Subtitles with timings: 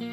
[0.00, 0.08] Hello，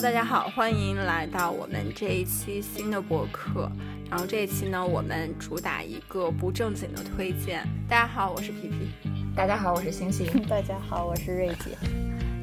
[0.00, 3.68] 大家好，欢迎来到我们这一期新的播客。
[4.08, 7.66] 然后这一期呢，我们主打一个不正经的推荐。
[7.88, 8.92] 大家好，我是皮皮。
[9.34, 10.24] 大家好，我是星星。
[10.46, 11.76] 大家好，我是瑞姐。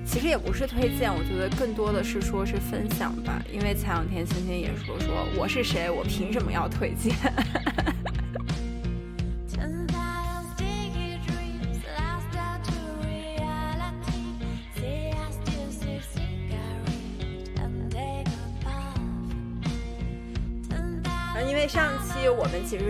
[0.05, 3.41] 其实也不是推荐，我觉得更多的是说是分享吧。
[3.49, 7.15] 因为前两天星星也说说我是谁，我凭什么要推荐？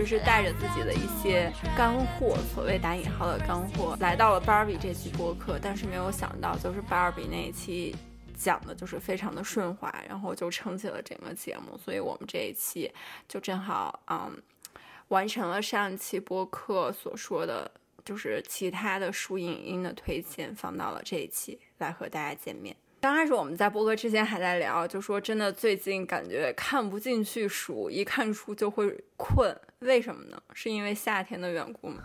[0.02, 7.94] 就是带着自己的一些干货，所谓打引号的干货，来到了芭比这期播客，但是没有想到，就是芭比那一期
[8.36, 12.92] 讲的就是非常的顺滑，然后就撑起了整个节目，所以我们这一期
[13.28, 14.42] 就正好嗯
[15.06, 17.70] 完成了上期播客所说的
[18.04, 22.74] 就是其他的书影音的推荐，放到了这一期来和大家见面。
[23.00, 30.36] 刚开始我们在播客之前还在聊，就说真的最近感觉看不进去书，一看书就会困，为什么呢？
[30.54, 32.02] 是因为夏天的缘故吗？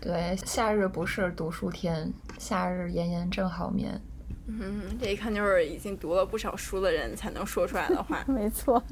[0.00, 4.00] 对，夏日不是读书天，夏日炎炎正好眠。
[4.46, 8.24] 嗯，这一看就是已经读了不少书的人才能说出来的话。
[8.26, 8.82] 没错。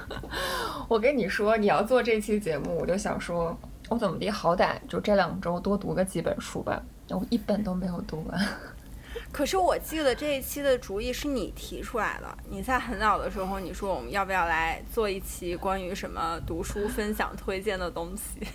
[0.88, 6.82] 我跟你说，你要做这期节目，我就想说，我怎么地，好歹就这两周多读个几本书吧。
[7.08, 8.48] 我一本都没有读完。
[9.36, 12.38] 可是我记得这一期的主意是你提出来的。
[12.48, 18.48] 你在很早的时候，你说我们要不要来做一期关于什么读书分享推荐的东西？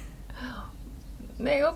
[1.38, 1.72] 那个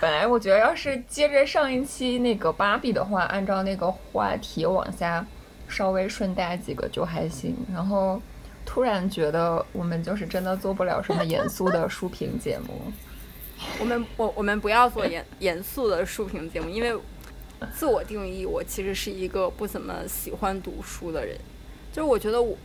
[0.00, 5.22] 本来我觉得要是接着上一期那个芭比的话，按照那个话题往下
[5.68, 7.54] 稍微顺带几个就还行。
[7.70, 8.18] 然后
[8.64, 12.90] 突然觉得我们就是真的做不了什么严肃的书评节目。
[13.78, 16.98] 我们我我们不要做严严肃的书评节目，因为。
[17.74, 21.36] 自我定义，我其实是一个不怎么喜欢读书的人。
[21.92, 22.56] 就是我觉得我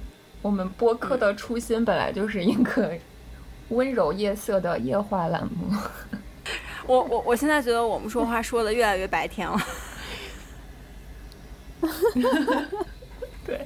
[0.42, 2.94] 我们播客的初心本来就是一个
[3.70, 5.74] 温柔夜色的夜话栏目。
[6.86, 9.58] 我我我现在觉得我们说话说的越来越白天了。
[13.46, 13.66] 对。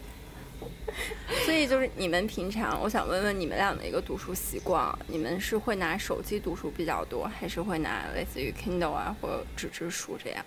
[1.44, 10.46] 所以就是你们平常，我想问问你们俩的一个读书习惯，你们是会拿手机读书比较多，还是会拿类似于 Kindle 啊或纸质书这样？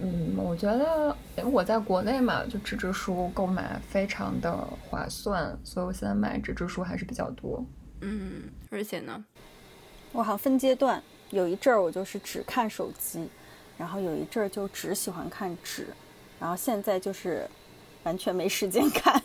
[0.00, 4.56] 嗯，我觉得我在国内嘛，就纸质书购买非常的
[4.88, 7.64] 划算，所以我现在买纸质书还是比较多。
[8.00, 9.24] 嗯，而且呢，
[10.12, 13.28] 我好像分阶段，有一阵儿我就是只看手机，
[13.78, 15.86] 然后有一阵儿就只喜欢看纸，
[16.40, 17.48] 然后现在就是
[18.02, 19.22] 完全没时间 看，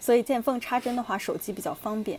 [0.00, 2.18] 所以见缝插针的话，手机比较方便。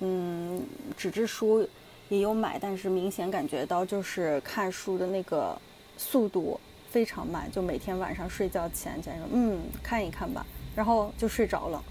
[0.00, 0.62] 嗯，
[0.96, 1.68] 纸质书
[2.08, 5.60] 也有买，但是明显感觉到就是看书的那个
[5.96, 6.60] 速度。
[6.90, 10.44] 非常慢，就每天晚上睡觉前，简直嗯看一看吧，
[10.74, 11.82] 然后就睡着了。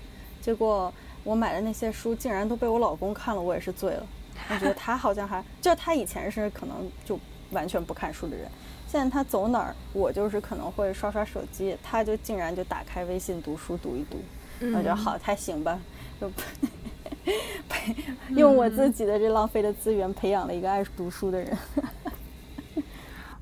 [0.41, 0.93] 结果
[1.23, 4.05] 我买的那些书竟然都被我老公看了，我也是醉了。
[4.49, 7.19] 我觉得他好像还就他以前是可能就
[7.51, 8.47] 完全不看书的人，
[8.87, 14.17] 现在他走哪儿，我就是可能会刷刷手机，他就竟然就打开微信读书读一读。
[14.75, 15.79] 我觉得好，还行吧，
[16.19, 16.29] 就
[17.67, 17.95] 培
[18.35, 21.57] 用我自己的这浪费的资源培养了一个爱读书的人。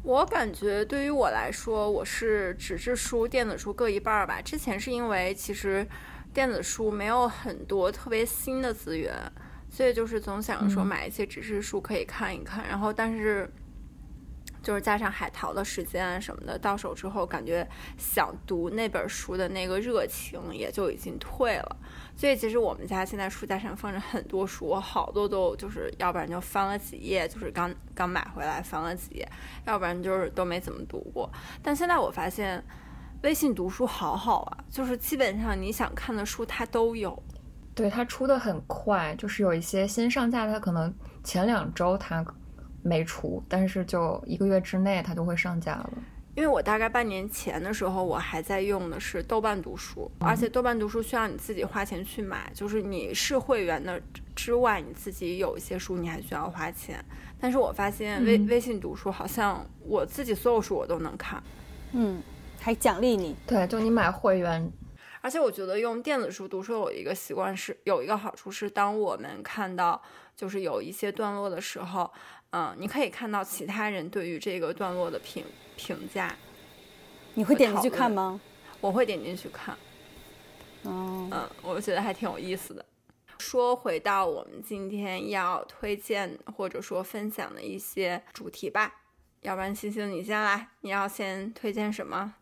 [0.06, 4.40] 我感觉对于我来说，我是纸质书、电子书各一半儿吧。
[4.40, 5.86] 之前是因为其实
[6.32, 9.12] 电子书没有很多特别新的资源，
[9.68, 12.68] 所以就是总想说买一些纸质书可以看一看。
[12.68, 13.52] 然后，但是。
[14.66, 17.66] 就是加上海淘的时间什么的，到手之后感觉
[18.00, 21.78] 想读那本书的那个热情也就已经退了。
[22.18, 29.32] 所以其实我们家现在书架上放着很多书，好多都就是要不然就翻了几页，就是刚刚买回来翻了几页，
[29.68, 31.32] 要不然就是都没怎么读过。
[31.62, 32.66] 但现在我发现
[33.22, 37.22] 微信读书好好啊，就是基本上你想看的书它都有。
[37.76, 40.92] 对，它出的很快，就是有一些新上架，它可能
[41.24, 42.26] 前两周它。
[42.86, 45.94] 没出，但是就一个月之内它就会上架了。
[46.36, 54.00] 因为我大概半年前的时候，我还在用的是豆瓣读书，而且豆瓣读书需要你自己花钱去买，就是你是会员的
[54.36, 57.04] 之外，你自己有一些书你还需要花钱。
[57.40, 61.42] 但是我发现微微信读书好像我自己所有书我都能看，
[61.94, 62.22] 嗯，
[62.60, 63.34] 还奖励你。
[63.48, 64.70] 对，就你买会员。
[65.22, 70.00] 而且我觉得用电子书读书有一个习惯是有一个好处是，当我们看到
[70.36, 72.12] 就是有一些段落的时候。
[72.58, 75.44] 嗯，你可以看到其他人对于这个段落的评
[75.76, 76.34] 评价。
[77.34, 78.40] 你会点进去看吗？
[78.80, 79.76] 我会点进去看。
[80.84, 82.86] 哦，嗯，我觉得还挺有意思的。
[83.40, 88.90] 说回到我们今天要推荐或者说分享的一些主题吧，
[89.42, 92.36] 要不然星星你先来，你要先推荐什么？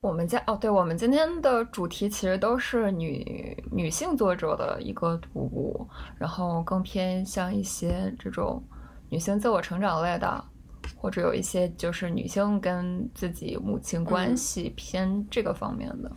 [0.00, 5.86] 我们家哦，对，我们今天的主题其实都是女女性作者的一个读物，
[6.18, 8.60] 然后更偏向一些这种
[9.10, 10.42] 女性自我成长类的，
[10.96, 16.10] 或者有一些就是女性跟自己母亲关系偏这个方面的。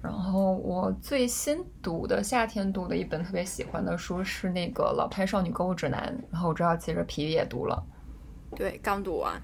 [0.00, 7.82] 然后我最新读的夏天读的一本特别喜欢的书是那个《老派少女购物指南》，然后我知道其实皮也读了，
[8.54, 9.40] 对，刚读完。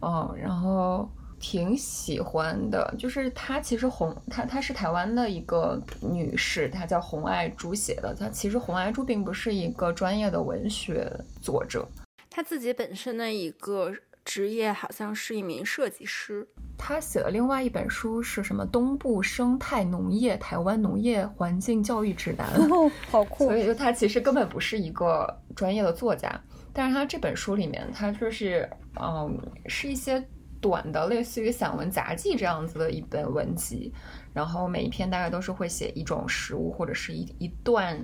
[0.00, 1.08] 哦，然后。
[1.42, 8.14] 挺喜欢的，就是她其实红，她她是台湾的一个女士，她叫红爱珠写的。
[8.14, 11.10] 她其实红爱珠并不是一个专业的文学
[11.42, 11.84] 作者，
[12.30, 13.92] 她自己本身的一个
[14.24, 16.46] 职业好像是一名设计师。
[16.78, 18.64] 她写的另外一本书是什么？
[18.70, 23.46] 《东部生态农业台湾农业环境教育指南》，哦，好酷！
[23.46, 26.40] 所以就她其实根本不是一个专业的作家，
[26.72, 29.36] 但是她这本书里面，她就是嗯，
[29.66, 30.24] 是一些。
[30.62, 33.92] 短的，类似于散文杂记这样子的一本文集，
[34.32, 38.00] 然后每一篇大概都是会写一种食物或者是一一段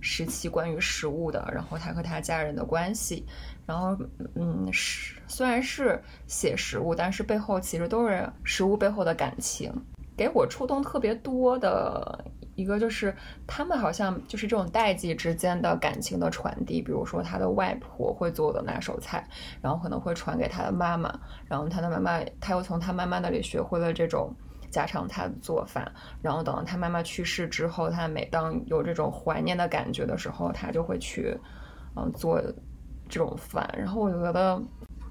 [0.00, 3.26] 时期关于食物的，然后他和他家人的关系，
[3.66, 3.96] 然后
[4.34, 9.72] 嗯，是虽然是写食物，但是背后其实都是食物背后的感情，
[10.16, 12.24] 给我触动特别多的。
[12.58, 13.14] 一个就是
[13.46, 19.24] 他们好像就是这种代际之间的感情的传递，比如说他的外婆会做的拿手菜，
[19.62, 21.08] 然后可能会传给他的妈妈，
[21.46, 24.34] 然后他的妈妈他又从他妈妈那里学会了这种
[24.72, 25.88] 家常菜的做法，
[26.20, 31.38] 然后等到他妈妈去世之后，他每当有这种怀念的感觉的时候，他就会去
[31.94, 32.42] 嗯做
[33.08, 34.60] 这种饭，然后我就觉得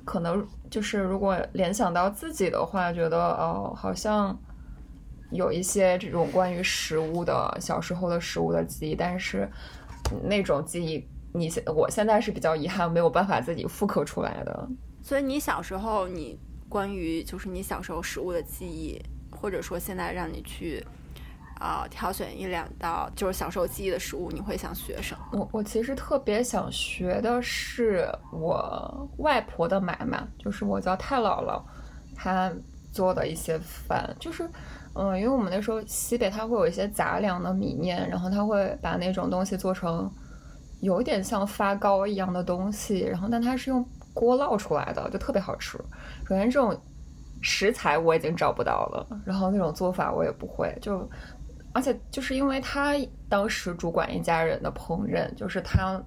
[0.04, 4.38] 可能就是如果联想到自己的话，觉得哦好像。
[5.32, 9.50] 有一些这种关于食物的小时候的食物的记忆，但是
[10.24, 14.70] 那种记忆，你现我现在是比较遗憾，没有办法自己复刻出来的。
[15.04, 16.40] 所以你小时候，你
[16.70, 20.82] 关于就是你小时候食物的记忆，或者说现在让你去
[21.60, 25.40] 啊挑选一两道就是小时候记忆的食物，你会想学什么？
[25.40, 31.62] 我我其实特别想学的是我外婆的买卖，就是我叫太姥姥，
[32.16, 32.50] 她
[32.94, 34.50] 做的一些饭，就是。
[34.98, 40.12] 嗯，因为我们那时候西北它会有一些杂粮的米面，然后它会把那种东西做成
[40.82, 45.78] 有点像发糕一样的东西，然后但它是用锅烙出来的，就特别好吃。
[46.28, 46.76] 首先这种
[47.42, 51.08] 食材我已经找不到了，然后那种做法我也不会，就
[51.74, 52.96] 而且就是因为他
[53.30, 56.02] 当时主管一家人的烹饪，就是他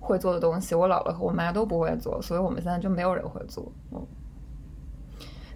[0.00, 4.06] 会做的东西，我姥姥和我妈都不会做，所以我们现在就没有人会做，嗯。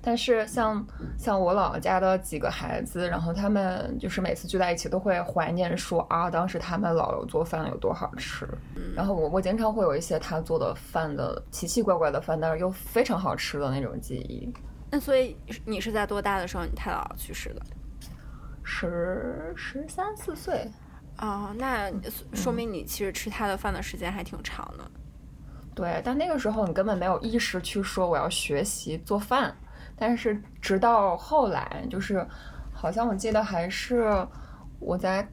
[0.02, 0.86] 但是像
[1.18, 8.48] 像我姥姥家的几个孩子，然后他们就是每次聚在一起都会怀念说啊，当时他们姥姥做饭有多好吃。
[8.96, 14.50] 然后我我经常会有一些他做的饭的奇奇怪怪的饭，但是又非常好吃的那种记忆。
[14.90, 15.36] 那所以
[15.66, 17.60] 你是在多大的时候你太姥姥去世的？
[18.64, 20.66] 十十三四岁。
[21.18, 21.92] 哦，那
[22.32, 24.90] 说明你其实吃他的饭的时间还挺长的。
[25.74, 29.54] 对，但那个时候你根本没有意识去说我要学习做饭。
[30.00, 32.26] 但是直到后来，就是
[32.72, 34.10] 好像我记得还是
[34.78, 35.28] 我在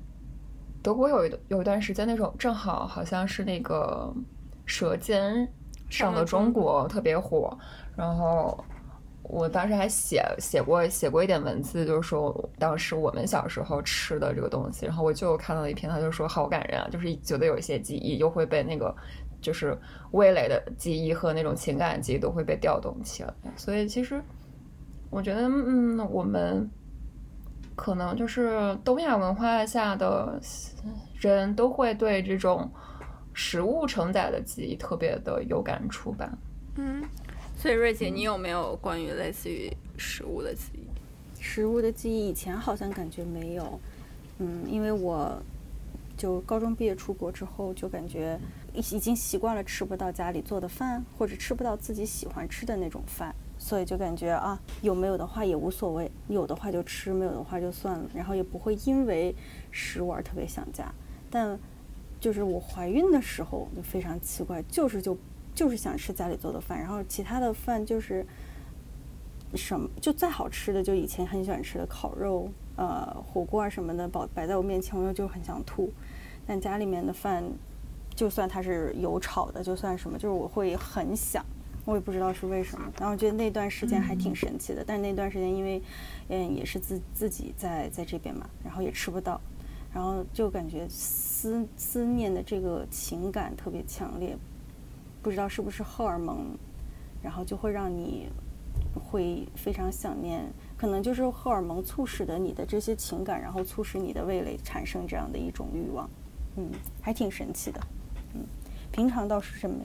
[0.84, 4.14] 德国有一有一段时间，那种正好好像是那个
[4.66, 5.48] 《舌尖
[5.90, 7.58] 上的中国》特别火，
[7.96, 8.62] 然后
[9.24, 14.86] 我当时还写写过写过一点文字，就是说当时我们小时候吃的这个东西。
[14.86, 18.94] 然后我就看到了一篇，他就说好感人啊，就是觉得有一些记忆又会被那个
[19.40, 19.78] 就是
[20.12, 24.22] 味蕾的记忆和那种情感记忆都会被调动起来，所以其实。
[25.10, 26.70] 我觉得，嗯，我们
[27.76, 30.40] 可能就是东亚文化下的
[31.20, 32.70] 人都会对这种
[33.34, 36.30] 食物承载的记忆特别的有感触吧。
[36.76, 37.04] 嗯，
[37.58, 41.42] 所以瑞姐，你有没有关于类似于食物的记忆？
[41.42, 43.80] 食物的记忆以前好像感觉没有，
[44.40, 45.42] 嗯，因为我
[46.18, 48.40] 就高中毕业出国之后，就感觉
[48.74, 53.34] 已已经习惯了吃不到家里做的饭，或者吃不到自己喜欢吃的那种饭。
[53.68, 59.36] 所以就感觉啊，有没有的话也无所谓，有的话就吃，没有的话就算了，然后也不会因为
[59.72, 60.90] 食物而特别想家。
[61.30, 61.60] 但
[62.18, 65.18] 就是我怀孕的时候就非常奇怪，就是就
[65.54, 68.26] 就是想吃家里做的饭，然后其他的饭就是
[69.54, 75.92] 什么就再好吃的，就以前很喜欢吃的烤肉、呃火锅啊什么的，摆摆在我面前，我又就很想吐。
[76.46, 77.44] 但家里面的饭，
[78.16, 81.46] 就算它是油炒的，就算什么，就是我会很想。
[81.88, 84.84] 我也不知道是为什么，然后我觉得那段时间还挺神奇的。
[84.86, 85.82] 但是那段时间因为，
[86.28, 89.40] 嗯，也是自自己在在这边嘛，然后也吃不到，
[89.94, 94.38] 然后就感觉思思念的这个情感特别强烈，
[95.22, 96.58] 不知道是不是荷尔蒙，
[97.24, 98.28] 然后就会让你
[98.94, 100.44] 会非常想念，
[100.76, 106.10] 可能就是荷尔蒙促使的你的这些情感，然后促使你的味蕾产生这样的一种欲望，
[106.58, 106.70] 嗯，
[107.02, 107.80] 还挺神奇的，
[108.34, 108.42] 嗯，
[108.92, 109.78] 平常倒是什么？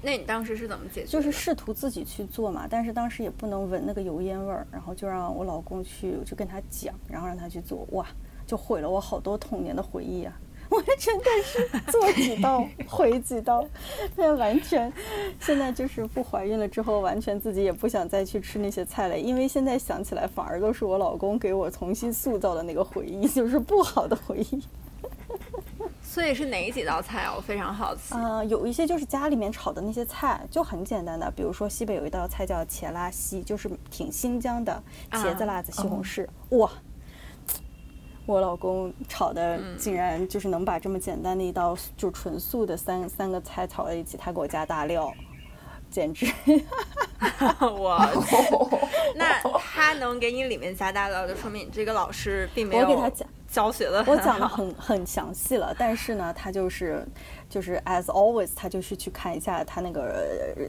[0.00, 1.08] 那你当时是怎么解决？
[1.08, 8.06] 就是试图自己去做嘛，但是当时也不能闻那个油烟味儿，然后就让我老公去，就跟他讲，然后让他去做，哇，
[8.46, 10.32] 就毁了我好多童年的回忆啊！
[10.70, 13.66] 我真的是做几道毁几道，
[14.14, 14.92] 现在完全，
[15.40, 24.62] 现在就是不怀孕了之后，完全自己也不想再去吃那些菜了，因为现在想起来反而都是我老公给我重新塑造的那个回忆，就是不好的回忆。
[26.08, 27.34] 所以是哪几道菜啊？
[27.36, 28.14] 我非常好奇。
[28.14, 36.26] 啊，有一些就是家里面炒的那些菜，就很简单的，比如说西北有一道菜叫茄拉西，就是挺新疆的茄子、辣子、西红柿。
[36.56, 36.70] 哇，
[38.24, 45.12] 我老公炒的竟然就是能把这么简单的一道就纯素的三三个菜炒在一起，他给我加大料，
[45.90, 46.26] 简直。
[47.60, 48.00] 我
[49.14, 52.88] 那他能给你里面加大料，就说明你这个老师并没有。
[52.88, 53.28] 我给他讲。
[53.50, 57.02] 教学的，我讲的很很详细了，但是呢，他就是
[57.48, 60.02] 就是 as always，他就是去看一下他那个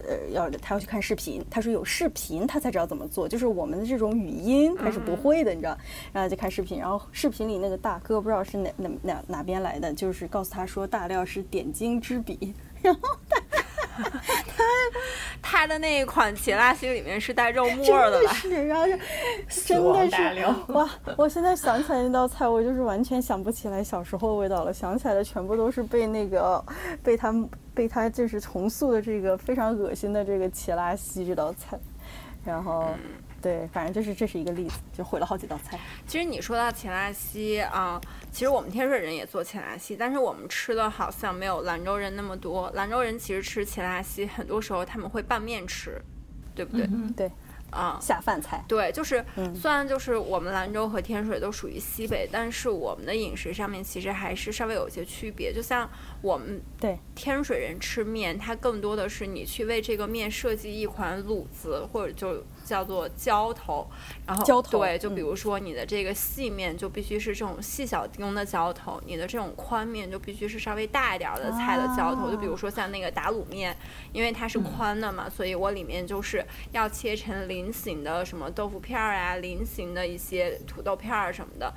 [0.07, 5.77] 呃要他要去看视频，他说有视频他才知道怎么做，就是我们的这种语音他是不会的，你知道，
[6.13, 13.39] 然后就看视频，然后视频里那个大哥不知道是哪哪哪哪边来的，就是告诉他说大料是点睛之笔，然后他。
[13.99, 14.63] 他
[15.51, 18.33] 他的那一款茄拉西里面是带肉末的吧？
[18.33, 20.87] 是，然后真的是 哇！
[21.17, 26.63] 我现在想起来那道菜，我就是完全想不起来小时候的味道了，想起来的全部都是被那个
[27.01, 27.33] 被他
[27.73, 31.79] 被他就是重塑的这个非常恶心的这个茄拉西这道菜，
[32.45, 32.85] 然后。
[33.41, 35.79] 对，反正就是这是一个例子，就毁了好几道菜。
[36.05, 37.99] 其实你说到切拉西啊，
[38.31, 42.69] 其实我们天水人也做切拉西，但是我们吃的好像没有兰州人那么多。
[42.75, 46.01] 兰州人其实吃切拉西，很多时候他们会拌面吃，
[46.53, 46.85] 对不对？
[46.87, 47.31] 嗯，对。
[47.71, 48.65] 啊，下饭菜。
[48.67, 55.53] 对，就是虽然就是我们兰州和天水都属于西北，但是我们的饮食上面其实还是稍微有一些区别。
[55.53, 55.87] 就像
[56.23, 62.43] 我们对天水人吃面，它更多的是你去为这个面设计一款卤子，或者就。
[62.69, 63.89] 叫做浇头，
[64.27, 72.29] 然后对，就比如说你的这个细面就必须是这种细小丁的浇头，你的这种宽面就必须是稍微大一点的菜的浇头。
[72.29, 73.75] 就比如说像那个打卤面，
[74.13, 81.73] 因为它是宽的嘛，所以我里面就是要切成菱形的什么豆腐片儿啊，菱形的一些土豆片儿什么的。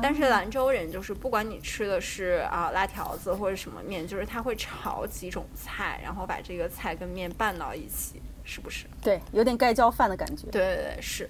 [0.00, 8.22] 但是兰州人就是不管你吃的是啊辣条子或者什么面，就是他会炒几种菜，然后把这个菜跟面拌到一起。
[8.46, 8.86] 是不是？
[9.02, 10.46] 对，有点盖浇饭的感觉。
[10.50, 11.28] 对对对，是。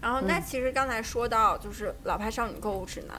[0.00, 3.16] 然后，那其实刚才说到就是《老派少女购物指南》，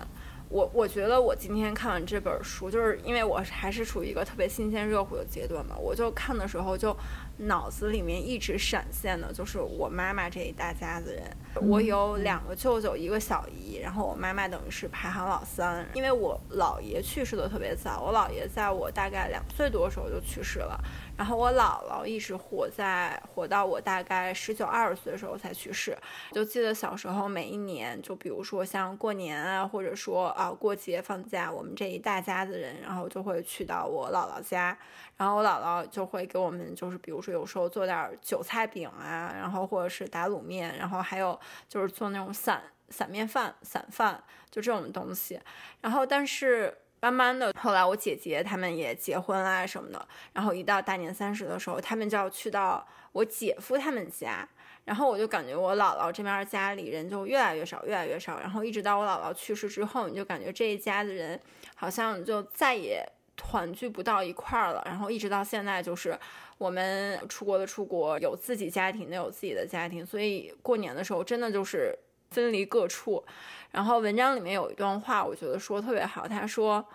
[0.49, 6.95] 我我觉得我今天看完这本书，就是因为我还是处于一个特别新鲜热乎的阶段嘛，我就看的时候就
[7.37, 11.23] 脑子里面一直闪现的就是我妈妈这一大家子人。
[11.61, 20.79] 我有两个舅舅，一个小姨，然后我妈妈等于是排行老三，因为我姥爷去世的特别早，我姥爷在我大概两岁多的时候就去世了。
[21.17, 25.97] 然后我姥姥一直活在活到我大概十九二十岁的时候才去世，
[26.33, 34.77] 就记得小时候每一年，就比如说像过年啊，或者说啊过节放假，我们这一大家子人，然后就会去到我姥姥家，
[35.15, 45.39] 然后我姥姥就会给我们就是比如说有时候做点韭菜饼啊，然后或者是打卤面，然后还有就是做那种散散面饭、散饭，就这种东西，
[45.81, 46.77] 然后但是。
[47.01, 54.47] 慢慢的，后来我姐姐他们也结婚啦什么的，然后一到大年三十的时候，他们就要去到我姐夫他们家，
[54.85, 61.39] 然后我就感觉我姥姥这边家里人就越来越少，越来越少，然后一直到我姥姥去世之后，你就感觉这一家的人
[61.75, 66.17] 好像就再也团聚不到一块儿了，然后一直到现在，就是
[66.57, 71.97] 我们出国的出国，有自己家庭的有自己的家庭，所以过年的时候真的就是
[72.31, 73.23] 分离各处。
[73.71, 76.27] 然后文章里面有一段话，我觉得说特别好。
[76.27, 76.85] 他说：“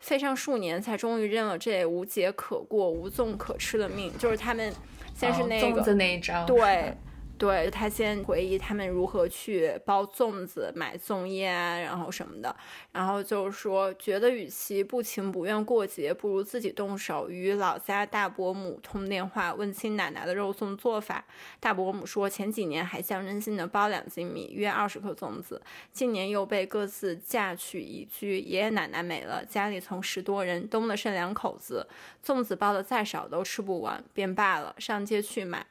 [0.00, 4.72] 费上数年，才终于认了这无节可过、无粽可吃的命。”就是他们
[5.14, 6.96] 先是那个粽子那一张，对。
[7.36, 12.54] 对他先回忆他们如何去包粽子、买粽叶啊，然后什么的，
[12.92, 21.24] 然后就是说，觉得与其不情不愿过节，不如自己动手，与老家大伯母通电话，问清奶奶的肉粽做法。
[21.58, 25.60] 大伯母说，前几年还象征性的包两斤米，约二十颗粽子，
[25.92, 31.86] 今年又被各自嫁娶移居，爷爷奶奶没了，家里从十多人，东的剩两口子，
[32.24, 35.66] 粽子包的再少都吃不完，便罢了，上街去买。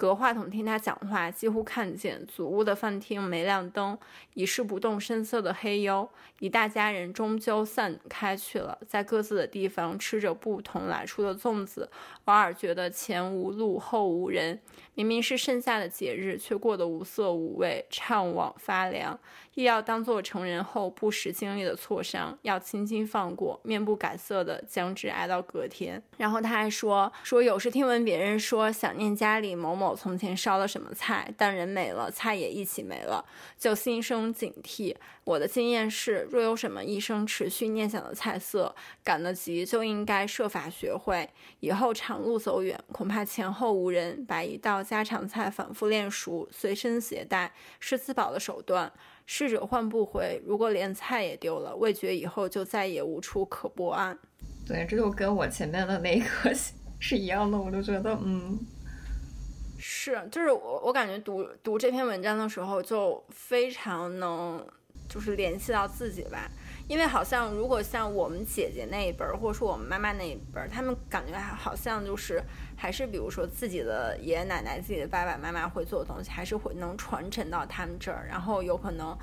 [0.00, 3.98] 隔话筒听他讲话，几乎看见祖屋的饭厅没亮灯，
[4.32, 6.08] 已是不动声色的黑幽。
[6.38, 11.90] 一大家人终究散开去了，在各自的地方吃着不同来处的粽子，
[12.24, 14.58] 偶尔觉得前无路后无人。
[14.94, 19.18] 明明是盛夏的节日，却过得无色无味，怅惘发凉。
[19.54, 26.02] 亦要当做成人后不时经历的挫伤，要轻轻放过，面不改色的将之挨到隔天。
[26.16, 33.24] 然后他还说说，有时听闻别人说想念家里某某从前烧了什么菜，但人没了，菜也一起没了，
[33.58, 34.94] 就心生警惕。
[35.24, 41.28] 我的经验是，若有什么一生持续念想的菜色，赶得及就应该设法学会。
[41.60, 48.92] 以后长路走远，恐怕前后无人，把一道家常菜反复练熟，随身携带，是自保的手段。
[49.26, 54.18] 逝者换不回，如果连菜也丢了，味觉以后就再也无处可播安。
[54.66, 56.26] 对，这就跟我前面的那个
[56.98, 58.58] 是一样的，我就觉得，嗯，
[59.80, 64.62] 是，就是我，我感觉读读这篇文章的时候，就非常能，
[65.08, 66.50] 就是联系到自己吧。
[66.86, 72.42] 因为好像，如果像我们姐姐那一辈儿，或者说我们妈妈那一辈儿，他们感觉好像就是
[72.76, 79.16] 还是比如说自己的爷爷奶奶、自己的爸爸妈妈会做的东西，还是会能传承到他们这儿，然后有可能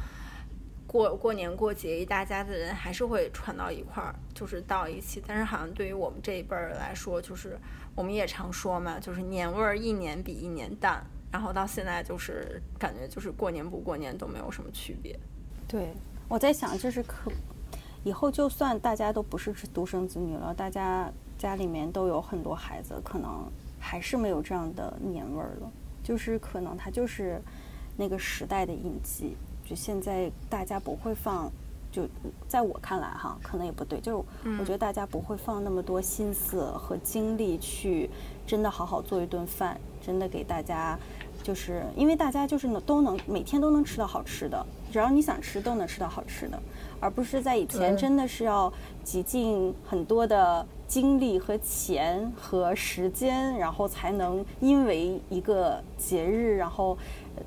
[0.87, 5.21] 过过年过节，一大家子人还是会传到一块儿，就是到一起。
[5.27, 7.59] 但是好像对于我们这一辈儿来说，就是
[7.97, 15.19] 我们也常说嘛，就是年味儿一年比一年淡，然后到现在就是感觉就是过年不过年都没有什么区别。
[15.67, 15.91] 对，
[16.27, 17.31] 我在想就是可。
[18.03, 25.71] 以后就算大家都不是独生子女了，大家家里面都有很多孩子，可能还是没有这样的年味儿了。
[26.03, 27.41] 就是可能它就是
[27.97, 29.35] 那个时代的印记。
[29.65, 31.51] 就现在大家不会放，
[31.97, 32.07] 就
[32.47, 33.99] 在我看来哈，可能也不对。
[33.99, 38.07] 就是我觉得大家不会放那么多心思和精力去
[38.45, 40.95] 真的好好做一顿饭，真的给大家，
[41.41, 46.61] 就是因为大家就是能都能每天都能吃到好吃的，只要你想吃都能吃到好吃的。
[46.99, 48.71] 而不是在以前，真的是要
[49.03, 56.97] 极尽很多的精力和钱和时间，然后才能因为一个节日，然后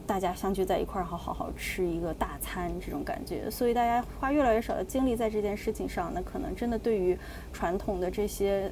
[0.07, 3.50] 大家相聚在一块儿，好好好吃一个大餐这种感觉。
[3.50, 7.18] 所以大家花越来越少的精力在这件事情上，那可能真的对于
[7.53, 8.70] 传统的这些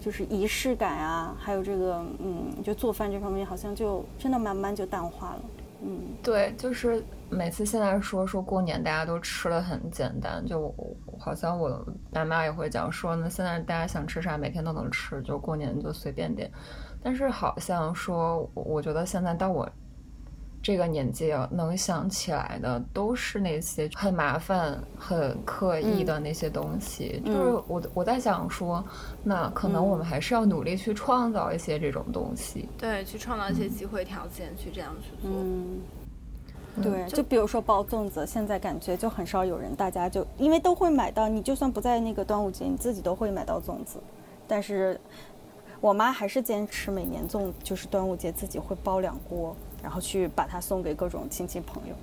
[0.00, 5.42] 就是仪式感啊，还有这个嗯，就做饭这方面，好像就真的慢慢就淡化了。
[5.84, 10.72] 嗯，对，就是每次现在说说过年，大家都吃的很简单，就
[11.18, 16.50] 好像我爸妈也会讲说呢，现在大家想吃啥，每天都能吃，就过年就随便点。
[17.02, 19.68] 但是好像说，我觉得现在到我
[20.62, 27.20] 这个年纪，能想起来的都是那些很麻烦、很刻意的那些东西。
[27.26, 28.84] 就是我我在想说，
[29.24, 35.30] 那可能我们还是要努力去创造一些这种东西，对，去创造一些机会条件，去这样去做。
[35.34, 35.80] 嗯，
[36.80, 43.98] 对，就比如说包粽子，现在感觉就很少有人，大家就因为都会买到，你就算不在那个端午节，你自己都会买到粽子。
[44.46, 45.00] 但是
[45.80, 49.56] 我妈还是坚持每年粽，就是端午节自己会包两锅。
[49.82, 51.94] 然后去把它送给各种亲戚朋友。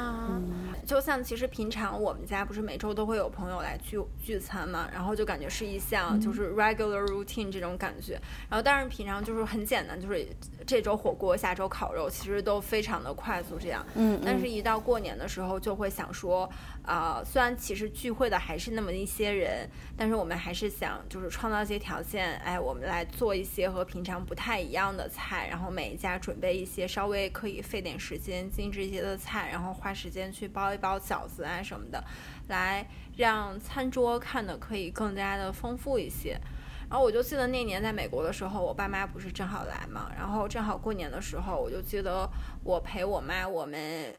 [0.00, 0.40] 啊，
[0.86, 8.12] 就像其实平常我们家不是每周都会有朋友来聚聚餐嘛，然后就感觉是一项就是 regular routine 这种感觉。
[8.48, 10.24] 然后但是平常就是很简单，就是
[10.66, 13.86] 这周火锅，下周烤肉，其实都非常的快速这样。
[13.94, 14.20] 嗯。
[14.24, 16.50] 但是，一到过年的时候，就会想说，
[16.82, 29.76] 啊，虽然其实聚会的还是那么一些人，但是我们还是想就是创造一些条件，哎，我们来做一些和平常不太一样的菜，然后每一家准备一些稍微可以费点时间、精致一些的菜，然后。
[29.76, 32.02] 花时间去包一包饺子啊什么的，
[32.48, 36.40] 来让餐桌看的可以更加的丰富一些。
[36.88, 42.28] 然后我就记得那年在美国的时候，我爸妈不是正好来嘛，然后正好过年的时候，我就记得
[42.62, 44.14] 我陪我妈我们。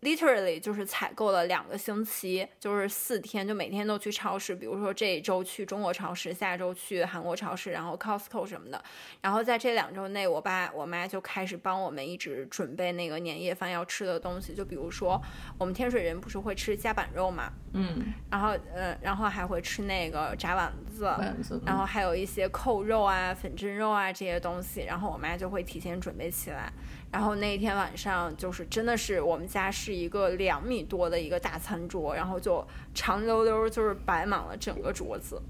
[0.00, 4.54] Literally 就是采购了两个星期，就是四天，就每天都去超市。
[4.54, 8.80] 比如说这一周去中国超市，下周去韩国超市，然后 Costco 什么的。
[9.20, 14.54] 然后在这两周内，我爸我妈就开始帮我们一直准备那个年夜饭要吃的东西。
[14.54, 15.20] 就比如说
[15.58, 24.84] 我们天水人不是会吃夹板肉嘛，嗯，然后呃，然后还会吃那个炸丸子，丸子，然后还有一些扣肉啊、粉蒸肉啊这些东西。
[24.84, 26.72] 然后我妈就会提前准备起来。
[27.10, 32.62] 然后那一天晚上，就是真的是我们家是一个两米多的一个大餐桌，然后就
[32.94, 35.40] 长溜溜就是摆满了整个桌子，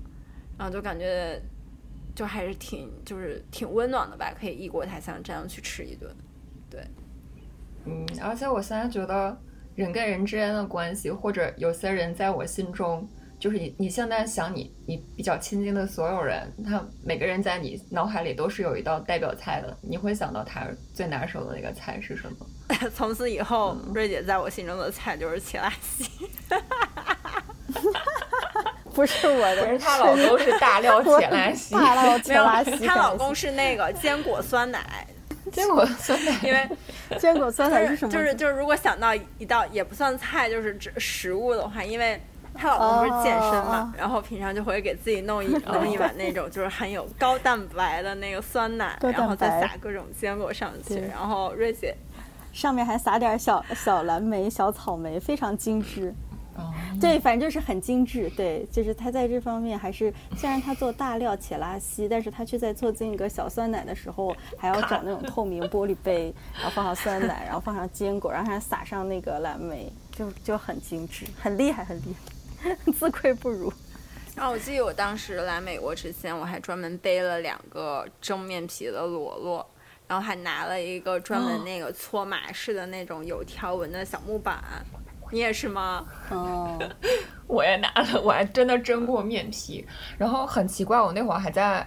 [0.57, 1.41] 然后就感觉
[2.15, 6.15] 就还是挺就是挺温暖的吧，可以异国他乡这样去吃一顿，
[6.71, 6.81] 对，
[7.87, 9.37] 嗯，而且我现在觉得
[9.75, 22.47] 人跟人之间的关系，或者有些人在我心中就是你你现在想你你比较亲近的所有人，他每个人在你脑海里都是有一道代表菜的，你会想到他最拿手的那个菜是什么？
[22.95, 26.29] 从此以后，瑞姐在我心中的菜就是切拉西。
[28.93, 32.85] 不是我的，是她老公是大料 切拉西，大料 切拉西。
[32.85, 35.07] 她老公是那个坚果酸奶，
[35.53, 36.69] 坚果酸奶，因为
[37.17, 38.13] 坚果酸奶是什么？
[38.13, 42.21] 就是就是，如果想到一道也不算菜，就是指食物的话，因为
[42.59, 51.97] 她老公不是健身嘛，然后平常就会给自己弄一弄一碗那种就是含有高蛋白的那个酸奶，然后再撒各种坚果上去，然后瑞姐
[52.53, 56.13] 上面还撒点小小蓝莓、小草莓，非常精致。
[57.01, 58.29] 对，反正就是很精致。
[58.31, 72.33] 对，就是他在这方面还是，虽然他做大料且拉稀，但是他却在做这个小酸奶的时候，还要找那种透明玻璃杯，然后放上酸奶，然后放上坚果，然后还撒上那个蓝莓，就就很精致，很厉害，很厉害，
[72.95, 73.73] 自愧不如。
[74.37, 79.65] 然后我记得我当时来美国之前，我还专门背了两个蒸面皮的箩箩，
[80.07, 84.63] 然后还拿了一个专门那个搓麻式的那种有条纹的小木板。
[85.31, 86.07] 你也是吗？
[86.31, 86.79] 哦，
[87.49, 89.87] 我也拿了，我还真的蒸过面皮。
[90.17, 91.87] 然后很奇怪，我那会儿还在，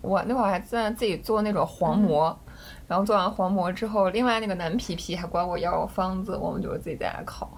[0.00, 2.38] 我那会儿还在自己做那种黄馍。
[2.86, 7.50] 然后做完黄馍之后，另外那个男皮皮还管我要方子，我们就自己在家烤。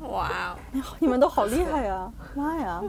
[0.00, 0.56] 哇，
[1.00, 2.12] 你们都好厉害呀！
[2.34, 2.82] 妈呀！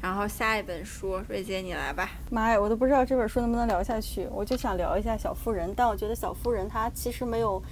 [0.00, 2.10] 然后下一本书，瑞姐你来吧。
[2.30, 4.28] 妈呀，我都不知道这本书能不能聊下去。
[4.30, 7.62] 我就想聊一下小妇人，但我觉得小妇人她其实没有。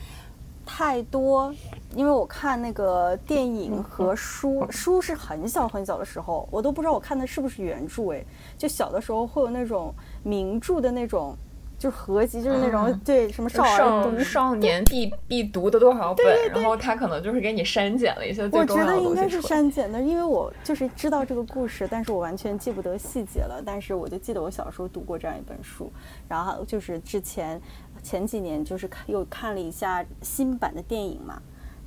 [0.67, 1.55] 太多，
[1.95, 8.25] 因为我看那个电影和 书，书是很小很小的时候，我都不知道我看的是不是原著哎。
[8.57, 11.37] 就小的时候会有那种名著的那种，
[11.79, 23.63] 就是合集，就是那种对什么少儿少年必必读的多少本，然后他可能就是给你删减了一些我觉得应该是删减的，因为我就是知道这个故事，但是我完全记不得细节了。
[23.65, 25.93] 但是我就记得我小时候读过这样一本书，
[26.29, 27.61] 然后就是之前。
[28.03, 31.41] 前几年就是看又看了一下新版的电影嘛，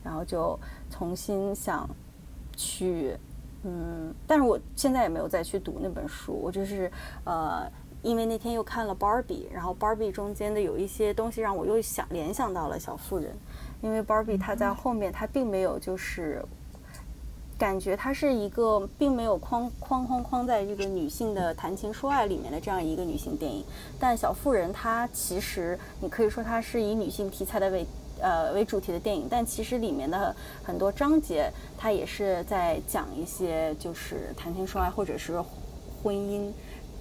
[0.03, 1.87] 然后就重新想
[2.55, 3.15] 去，
[3.63, 6.91] 嗯，但是我现在也没有再去读那本书，我就是
[7.23, 13.35] 呃，因为那天又看了 Barbie，然后 Barbie 中间的有一些东西让我又想联想到了小妇人，
[13.81, 16.43] 因为 Barbie 它在后面它并没有就是。
[17.59, 23.65] 感觉它是一个并没有框框框框在这个女性的谈情说爱里面的这样一个女性电影，
[23.99, 27.83] 但小妇人她其实你可以说它是以女性题材的为
[28.21, 35.41] 呃为主题的电影，但其实里面的很多章节它也是在讲一些就是谈情说爱或者是
[36.03, 36.51] 婚姻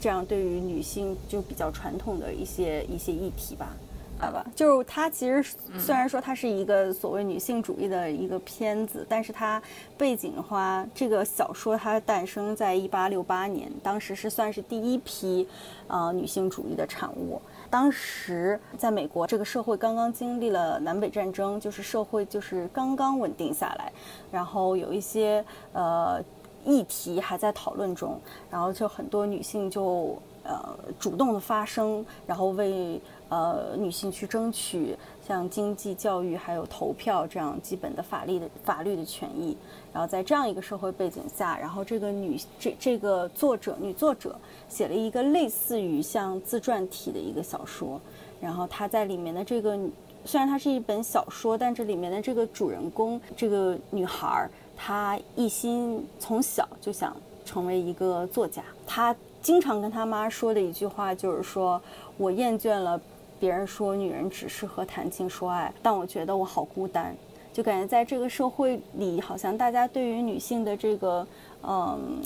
[0.01, 3.77] 这样对于女性就比较传统的一些一些议题吧。
[4.19, 5.45] 好吧，就是它其实
[5.79, 9.63] 虽然说它是一个所谓女性主义的一个片子，但是它
[9.99, 15.47] 背景的话，这个小说它诞生在一八六八年，当时是算是第一批
[15.87, 17.39] 呃女性主义的产物。
[17.69, 23.93] 当时在美国，这个社会刚刚经历了南北战争，就是社会就是刚刚稳定下来，
[24.33, 26.25] 然后有一些呃
[26.67, 33.01] 议题还在讨论中，然后就很多女性就呃主动的发声，然后为。
[33.29, 39.57] 呃，女性去争取像经济、教育还有投票这样基本的法律的法律的权益，
[39.93, 48.01] 然后在这样一个社会背景下，然后这个女这这个作者女作者写了一个类似于像自传体的一个小说，
[48.41, 49.77] 然后她在里面的这个
[50.25, 61.81] 虽然它是一本小说，但这里面的这个主人公这个女孩儿，她一心从小就想成为一个作家，她经常跟她妈说的一句话就是说
[62.19, 63.01] ：“我厌倦了。”
[63.39, 67.15] 别人说女人只适合谈情说爱，但我觉得我好孤单，
[67.53, 71.27] 就感觉在这个社会里，好像大家对于女性的这个
[71.63, 72.19] 嗯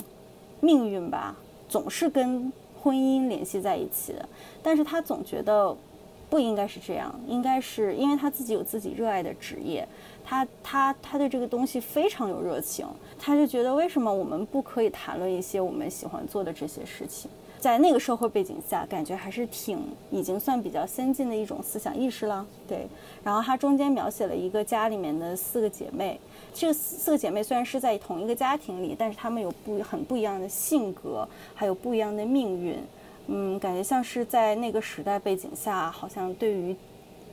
[0.60, 1.36] 命运吧，
[1.68, 4.28] 总是跟婚姻联系在一起的。
[4.62, 5.76] 但是她总觉得
[6.30, 9.84] 不应该是这样，应该是因为她自己有自己热爱的职业，
[10.30, 12.86] 她她她对这个东西非常有热情，
[13.18, 17.28] 她就觉得为什么我们不可以谈论一些我们喜欢做的这些事情？
[17.58, 22.46] 在那个社会背景下，感觉还是挺已经算比较先进的一种思想意识了。
[22.68, 22.86] 对，
[23.24, 26.18] 然后它中间描写了一个家里面的四个姐妹，
[26.54, 32.78] 这四个姐妹虽然是在同一个家庭里，但是她们有不很不一样的性格，还有不一样的命运。
[33.26, 36.74] 嗯，感觉像是在那个时代背景下，好像对于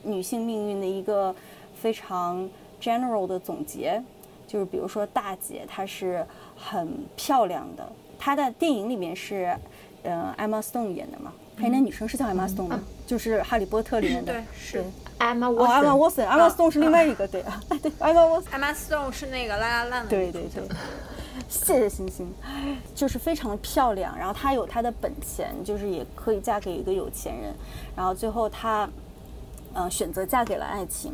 [0.02, 1.34] 女性命运的一个
[1.74, 2.48] 非常
[2.80, 4.02] general 的总结，
[4.46, 7.86] 就是比如说大姐她是很漂亮的，
[8.18, 9.56] 她的电影里面是。
[10.04, 12.80] 呃，Emma Stone 演的嘛，哎，那女生是叫 Emma Stone 吗？
[13.04, 14.84] 就是《哈利波特》里面的，对，是
[15.18, 20.62] Emma Watson，Emma Watson，Emma Stone 是另外一个，对啊， 对，Emma Watson，Emma Stone 是那个拉拉烂的，对对对。
[21.48, 22.32] 谢谢星星，
[22.94, 24.16] 就是非常的漂亮。
[24.16, 27.52] 然后她有她的本钱，就是也可以嫁给一个有钱人。
[27.96, 28.88] 然后最后她，
[29.74, 31.12] 嗯，选择嫁给了爱情。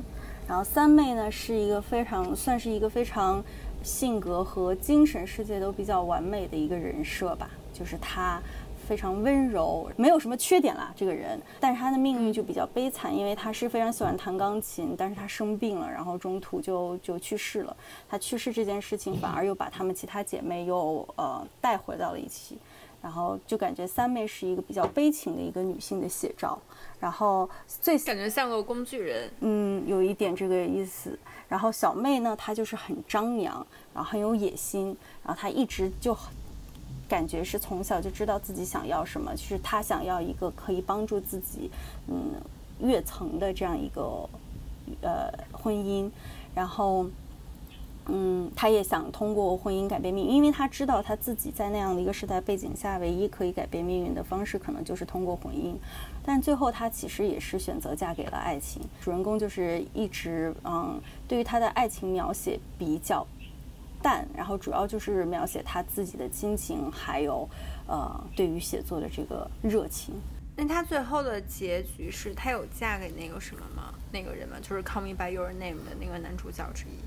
[0.49, 3.43] 然后三妹呢，是一个非常算是一个非常
[3.83, 8.41] 性格和精神世界都比较完美的一个人设吧，就是她。
[8.87, 11.41] 非常温柔，没有什么缺点啦，这个人。
[11.59, 17.75] 但是他的命运就比较悲惨，因为他是非常喜欢弹钢琴，但是他生病了，然后中途就就去世了。
[18.11, 22.59] 他去世这件事情，反而又把她们其他姐妹又呃带回到了一起，
[23.01, 26.59] 然后就感觉三妹是一个比较悲情的一个女性的写照。
[27.01, 31.19] 然后最感觉像个工具人，嗯，有一点这个意思。
[31.49, 36.17] 然后小妹呢，她就是很张扬，然后很有野心，然后她一直就。
[37.07, 41.71] 感觉是从小就知道自己想要什么，就是她想要一个可以帮助自己，
[42.09, 42.33] 嗯，
[42.81, 44.27] 跃层的这样一个
[45.03, 46.11] 呃婚姻，
[46.55, 47.07] 然后，
[48.07, 55.75] 嗯，他也想通过婚姻改变命运，因为他知道他自己在那样的一个时代背景下，唯一可以改变命运的方式，可能就是通过婚姻。
[56.25, 58.83] 但最后他其实也是选择嫁给了爱情。
[59.01, 63.27] 主人公就是一直嗯，对于他的爱情描写比较。
[64.03, 67.49] 淡，然后主要就是描写他自己的亲情，还有，
[67.87, 70.15] 呃，对于写作的这个热情。
[70.55, 73.95] 那他最后的结局是他有嫁给那个什么吗？
[74.13, 74.59] 那个人吗？
[74.61, 77.01] 就是《Call Me by Your Name》的那个男主角之一，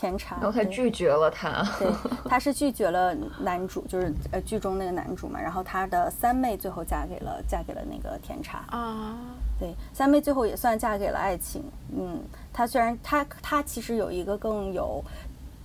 [0.00, 0.36] 甜茶。
[0.40, 1.92] 然后他拒绝了他，对，
[2.30, 5.38] 他是拒绝了男主，就是呃剧中那个男主嘛。
[5.38, 9.18] 然后他的三妹最后嫁给了嫁给了那个甜茶啊，
[9.58, 11.62] 对，三妹最后也算嫁给了爱情。
[11.94, 12.18] 嗯，
[12.52, 15.04] 他虽然他他其实有一个更有。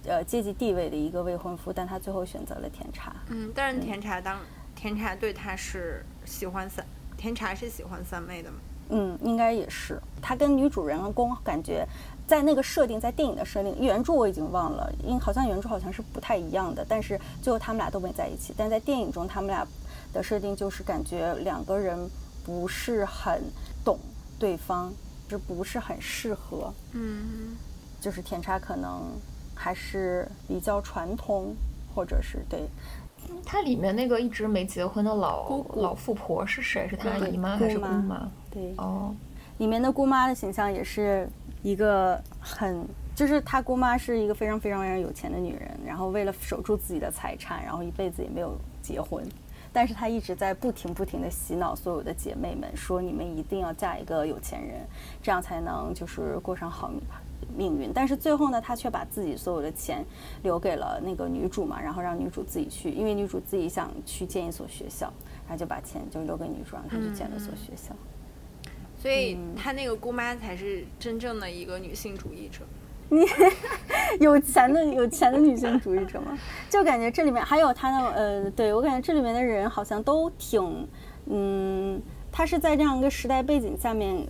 [0.08, 3.12] 呃，阶级地位的一个未婚夫，但他最后选择了甜茶。
[3.30, 4.38] 嗯，但是甜茶当
[4.76, 6.86] 甜茶对他是喜欢三，
[7.18, 8.58] 甜茶是喜欢三妹的吗？
[8.90, 10.00] 嗯，应该也是。
[10.22, 11.88] 他跟女主人公感觉
[12.28, 16.86] 在那个设定，在电影的设定，原著我已经忘了，因好像原著好像是不太一样的。
[16.88, 18.54] 但是最后他们俩都没在一起。
[18.58, 19.68] 但在电影中，他们俩
[20.14, 21.98] 的设定就是感觉两个人
[22.44, 23.42] 不是很
[23.84, 24.00] 懂
[24.40, 24.94] 对方，
[25.30, 26.74] 是不是很适合？
[26.94, 27.56] 嗯，
[28.00, 29.02] 就是甜茶可能。
[29.58, 31.56] 还是比较传统，
[31.96, 32.68] 或者是对。
[33.46, 36.88] 它里面那个一直没结婚的老老富婆是谁？
[36.88, 38.32] 是她姨妈还是姑妈？
[38.50, 39.14] 对哦，
[39.60, 41.30] 里面的姑妈的形象也是
[41.62, 49.24] 一个很，就是她姑妈是一个非常非常非常有钱的女人，然后为了守住自己的财产，然后一辈子也没有结婚，
[49.72, 54.82] 但是她一直在不停不停的洗脑所有的姐妹们，说你们一定要嫁一个有钱人，
[55.22, 56.92] 这样才能就是过上好。
[57.58, 60.04] 命运，但是最后呢，他却把自己所有的钱
[60.44, 65.12] 留给了那个女主嘛，然后让女主自己去，因为女主自己想去建一所学校，
[65.48, 67.96] 然后就把钱就留给女主，让她去建了所学校。
[68.98, 72.62] 所以，他那个姑妈才是真正的一个女性主义者。
[73.10, 73.24] 你
[74.20, 76.36] 有钱的有钱的女性主义者吗？
[76.72, 80.88] 就感觉这里面还有他的呃，对我感觉这里面的人好像都挺
[81.28, 84.26] 嗯，他是在这样一个时代背景下面。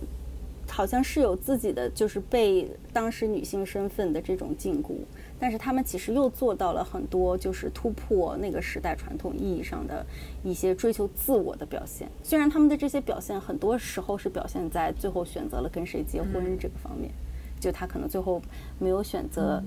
[0.68, 4.94] 好像是有自己的，就是被当时女性身份的这种禁锢，
[5.38, 10.04] 但是他们其实又做到了很多，就是突破那个时代传统意义上的
[10.44, 12.08] 一些追求自我的表现。
[12.22, 17.10] 虽然他们的这些表现很多时候是表现在最后选择了跟谁结婚这个方面，
[17.58, 18.42] 就他可能最后
[18.78, 19.62] 没有选择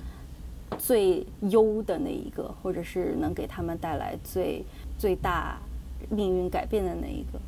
[0.78, 4.64] 最优的那一个，或者是能给他们带来最
[4.98, 5.60] 最大
[6.10, 7.40] 命运改变的那一个。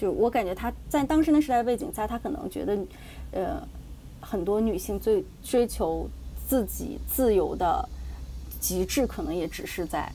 [0.00, 2.78] 就我感觉他在当时的时代背景下，他可能觉得，
[3.32, 3.62] 呃，
[4.18, 6.08] 很多女性最追求
[6.48, 7.86] 自己自由的
[8.58, 10.10] 极致，可能也只是在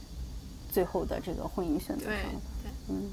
[0.72, 2.16] 最后的这个婚姻选择上。
[2.90, 3.04] 嗯，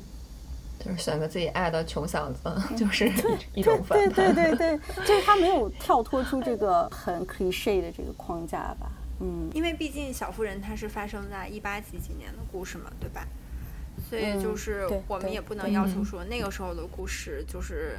[0.78, 2.40] 就是选择自己爱的穷小子，
[2.74, 3.12] 就是
[3.54, 8.90] 一种反对对对对， 就是他没有跳脱出这个很 cliche 的这个框架吧。
[9.20, 13.28] 嗯，因为毕竟小妇人它是发生在一八几几年的故事嘛，对吧？
[14.12, 17.96] 所以就是我们也不能要求说那个时候的故事就是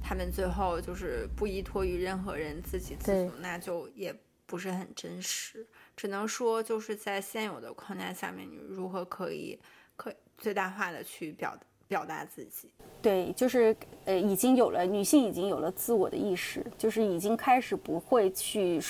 [0.00, 4.14] 他们最后就是不依托于任何人自给自足，那就也
[4.46, 5.66] 不是很真实。
[5.96, 9.58] 只能说就是在现有的框架下面，你如何可以
[9.96, 12.70] 可最大化的去表表达自己。
[13.02, 18.80] 对，就是呃，已经有了女性已经有了自我的意识，就是已经开始不会去。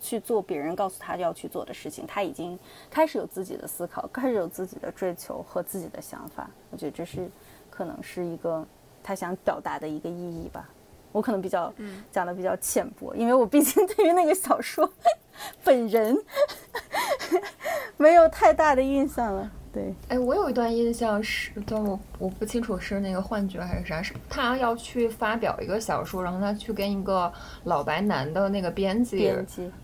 [0.00, 2.58] 去做别人告诉他要去做的事情，他已经
[2.90, 6.48] 开始有自己的思考，开始有自己的追求和自己的想法。
[6.70, 7.30] 我觉得这是
[7.68, 8.66] 可能是一个
[9.02, 10.68] 他想表达的一个意义吧。
[11.12, 11.72] 我可能比较
[12.12, 14.88] 讲的比较浅薄，因为我毕竟对于那个小说
[15.64, 16.16] 本人
[17.98, 19.50] 没有太大的印象了。
[19.72, 29.32] 对，哎，我有一段印象是，但我我不清楚是那个幻觉还是啥，是他要去发表一个小说，然后他去跟一个老白男的那个编辑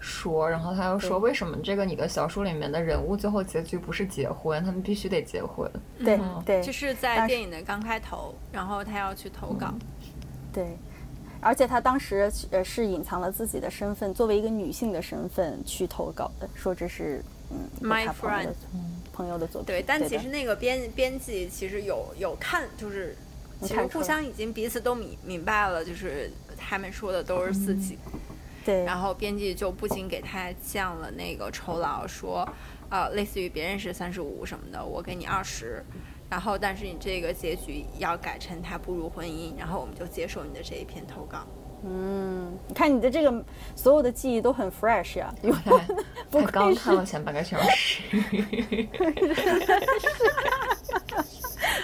[0.00, 5.70] 说，然后他又说，为什么这个你的小说里面的人物最后结局不是结婚，他们必须得结婚？
[6.04, 9.72] 对嗯对就是在电影的刚开头，然后他要去投稿。
[10.52, 10.76] 对，
[11.40, 18.48] 而且他当时呃是隐藏了自己的身份，作为一个女性的身份去投稿的，说这是嗯 My friend
[19.16, 19.66] 朋友的作品。
[19.66, 23.16] 对，但其实那个编编辑其实有有看，就是
[23.62, 27.98] 其实互相已经彼此都明明白了，就是他们说的都是自己。
[28.64, 32.46] 对，然后编辑就不仅给他降了那个酬劳，说，
[32.90, 35.82] 呃，类似于别人是三十五什么的，我给你二十，
[36.28, 41.46] 然后但是你这个结局要改成他步入婚姻，然后我们就接受你的这一篇投稿。
[41.84, 45.54] 嗯，你看你的这个所有的记忆都很 fresh 呀、有
[46.30, 48.02] 不才刚看了前半个小时。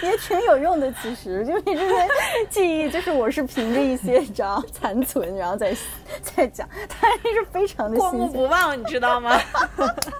[0.01, 2.07] 也挺有用的，其实就你这些
[2.49, 5.75] 记忆，就是我是凭着一些张残存，然后再
[6.21, 9.39] 再讲，它还是非常的过目，不忘，你知道吗？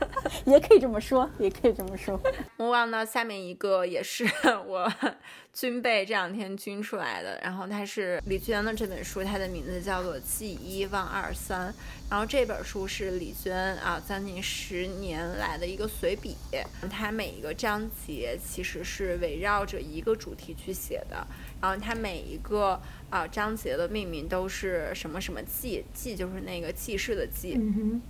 [0.51, 2.19] 也可以这么说，也可以这么说。
[2.57, 4.25] 我忘到下面一个也是
[4.67, 4.91] 我
[5.53, 11.71] 军备这两天军出来的，然后它是李娟的这本书，它的名字叫做《记一忘二三》，
[12.09, 16.35] 然后这本书是李娟啊将近十年来的一个随笔，
[16.89, 21.25] 它每一个章节其实是围绕着一个主题去写的，
[21.61, 28.01] 然后它每一个啊章节的命名都是什么什么记，记就是那个记事的记，嗯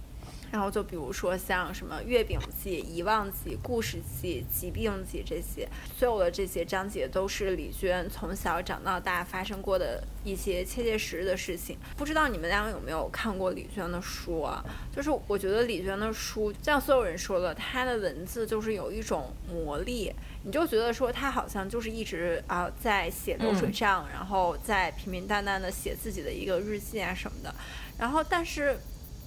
[0.53, 11.75] 然后就比如说像什么月饼记、遗忘记、故事记、疾病记这些，所有的这些章节都是李娟从小长到大发生过的一些切切实实的事情。
[11.97, 14.63] 不知道你们俩有没有看过李娟的书啊？
[14.95, 20.13] 就是我觉得李娟的书，像所有人说的，她的文字就是有一种魔力，
[20.43, 27.51] 你就觉得说她好像就是一直啊、在写流水账，然后在平平淡淡的写自己的一个日记啊什么的，
[27.97, 28.77] 然后但是。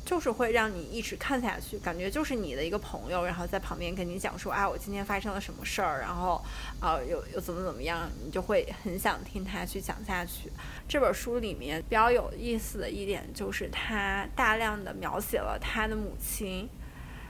[0.06, 6.40] 就是会让你一直看下去，感觉就是你的一个朋友，然后在旁边跟你讲说啊，我今天发生了什么事儿，然后
[6.80, 10.50] 啊又又怎么怎么样，你就会很想听他去讲下去。
[10.88, 16.68] 这本书里面比较有意思的一点就是，他大量的描写了他的母亲。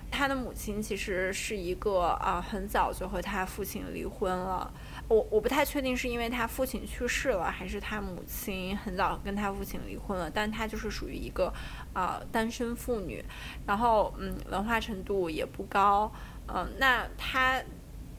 [0.08, 4.72] 他的母亲其实是一个啊，很早就和他父亲离婚了。
[5.08, 10.28] 我我不太确定是因为他父亲去世了，还是他母亲很早跟他父亲离婚了。
[10.28, 11.52] 但他就是属于一个
[11.92, 13.24] 啊、单身妇女，
[13.66, 16.12] 然后嗯，文化程度也不高。
[16.48, 17.62] 嗯、那他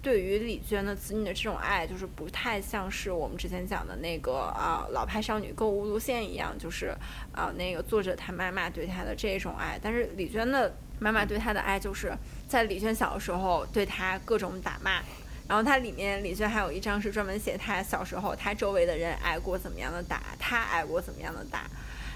[0.02, 6.96] 对于李娟的子女的这种爱，就是不太像是我们之前讲的那个啊、老派少女购物路线一样，就是
[7.34, 9.78] 啊、那个作者他妈妈对她的这种爱。
[9.82, 12.14] 但是李娟的妈妈对她的爱，就是
[12.48, 15.02] 在李娟小的时候对她各种打骂。
[15.48, 21.62] 然后它里面李娟还有一张是专门写她小时候她周围的人挨过怎么样的打，她挨过怎么样的打。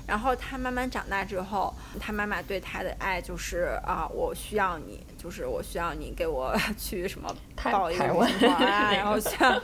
[0.08, 9.62] 然后她慢慢长大之后，她妈妈对她的爱就是啊，我需要你，就是我需要你给我去什么抱一个什么啊，然后像，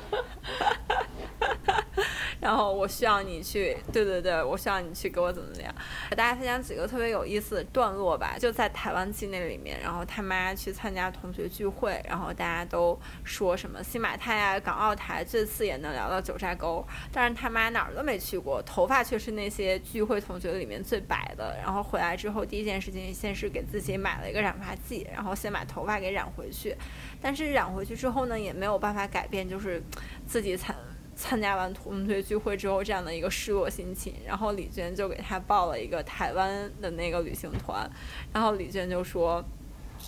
[2.40, 5.74] 然后我需要你去，对对对，我需要你去给我怎么怎么样。
[6.10, 21.58] 给大家分享几个特别有意思的段落吧，就在台湾记那里面，然后他妈去参加同学聚会，然后大家都说什么新马泰啊、港澳台最次也能聊到九寨沟，但是他妈哪儿都没去过，头发却是那些聚会同学里面最白的。
[21.64, 26.76] 然后回来之后，第一件事情先是给自己买了一个染发剂，然后先把头发给染回去。
[27.20, 29.82] 但是染回去之后呢，也没有办法改变，就是
[30.26, 30.76] 自己参
[31.18, 34.14] 参加完同学聚会之后这样的一个失落心情。
[34.26, 37.90] 然后李娟就给他报了一个台湾的那个旅行团，
[38.32, 39.44] 然后李娟就说。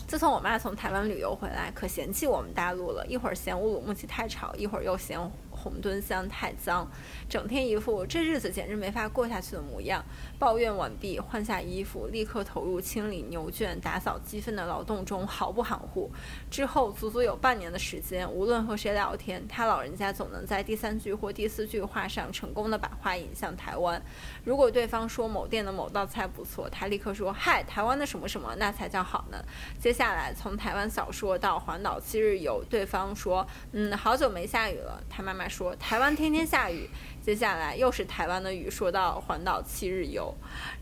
[0.07, 3.03] 自从我妈从台湾旅游回来，可嫌弃我们大陆了。
[3.07, 5.19] 一会儿嫌乌鲁木齐太吵，一会儿又嫌
[5.49, 6.87] 红墩乡太脏，
[7.27, 10.05] 整天一副这日子简直没法过下去的模样。
[10.39, 16.09] 抱怨完毕，换下衣服，立刻投入清理牛圈、打扫鸡粪的劳动中，毫不含糊。
[16.49, 24.01] 之后足足有半年的时间，无论和谁聊天，他老人家总能在第三句或第四句话上成功的把话引向台湾。
[24.45, 29.37] 如果对方说某店的某道菜不错，他立刻说：“嗨，台湾的什么什么，那才叫好呢。”
[29.77, 36.89] 接下来从台湾小说到环岛七日游，对方说：“嗯，好久没下雨了。”他妈妈说：“台湾天天下雨。”
[37.21, 40.33] 接下来又是台湾的雨，说到环岛七日游，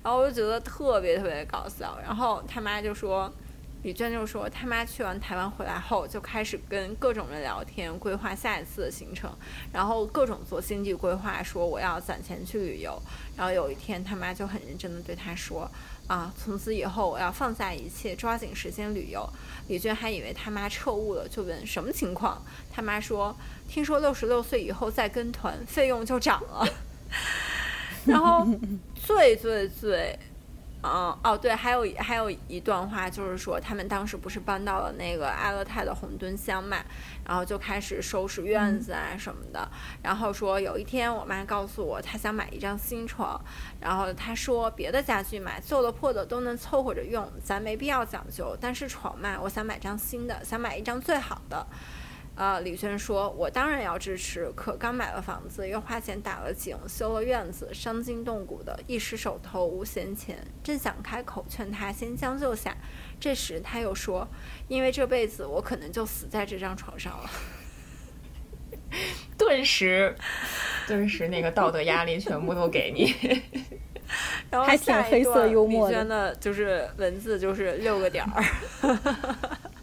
[0.04, 1.98] 然后我就觉得特别特别搞笑。
[2.02, 3.32] 然后他妈就说
[3.84, 9.30] ：“李娟就说，他妈去完台湾回来后，就开始跟各种人聊天，规划下一次的行程，
[9.74, 13.02] 然后各种做经济规划，说我要攒钱去旅游。
[13.36, 15.70] 然后有一天，他妈就很认真的对他说，
[16.08, 19.30] 啊，从此以后我要放下一切，抓紧时间旅游。
[19.68, 22.42] 李娟还以为他妈彻悟了，就问什么情况？
[22.72, 23.36] 他妈说，
[23.68, 26.68] 听说六十六岁以后再跟团，费用就涨了。
[28.06, 28.48] 然后
[28.96, 30.18] 最最最。
[30.84, 36.78] 嗯哦对，还有还有一段话，就是说他们当时不是搬到了那个阿勒泰的红墩乡嘛，
[37.26, 39.68] 然后就开始收拾院子啊什么的。
[40.04, 43.40] 然后说有一天我妈告诉我，她想买一张新床，
[43.82, 48.56] 然后她说别的家具买旧的破的都能凑合着用，咱没必要讲究。
[48.62, 51.66] 但是床嘛，我想买张新的，想买一张最好的。
[52.38, 62.78] 呃，李轩说：“我当然要支持，可刚买了房子，又花钱打了井，修了院子，伤筋动骨的，一时手头无闲钱，正想开口劝他先将就下，
[63.20, 64.28] 这时他又说
[64.70, 67.30] ：‘因为这辈子我可能就死在这张床上了。
[69.36, 70.16] ’顿时，
[70.88, 73.16] 顿时那个道德压力全部都给你。
[74.52, 75.92] 然后还挺黑色幽默的。
[75.92, 78.44] 李轩的就是文字就是六个点儿。”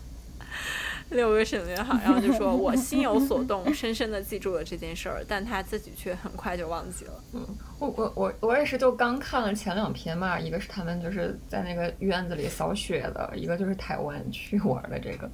[1.14, 7.12] 六个省略号，然后就说我心有所动，深深的记住了这件事儿，但他自己却很快就忘记了。
[7.32, 7.46] 嗯，
[7.78, 15.30] 我我我我也是，就刚看了前两篇嘛，一个是他们就是在那个院子里扫雪的，一个就是台湾去玩的这个。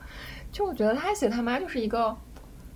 [0.52, 2.16] 就我觉得他写他妈就是一个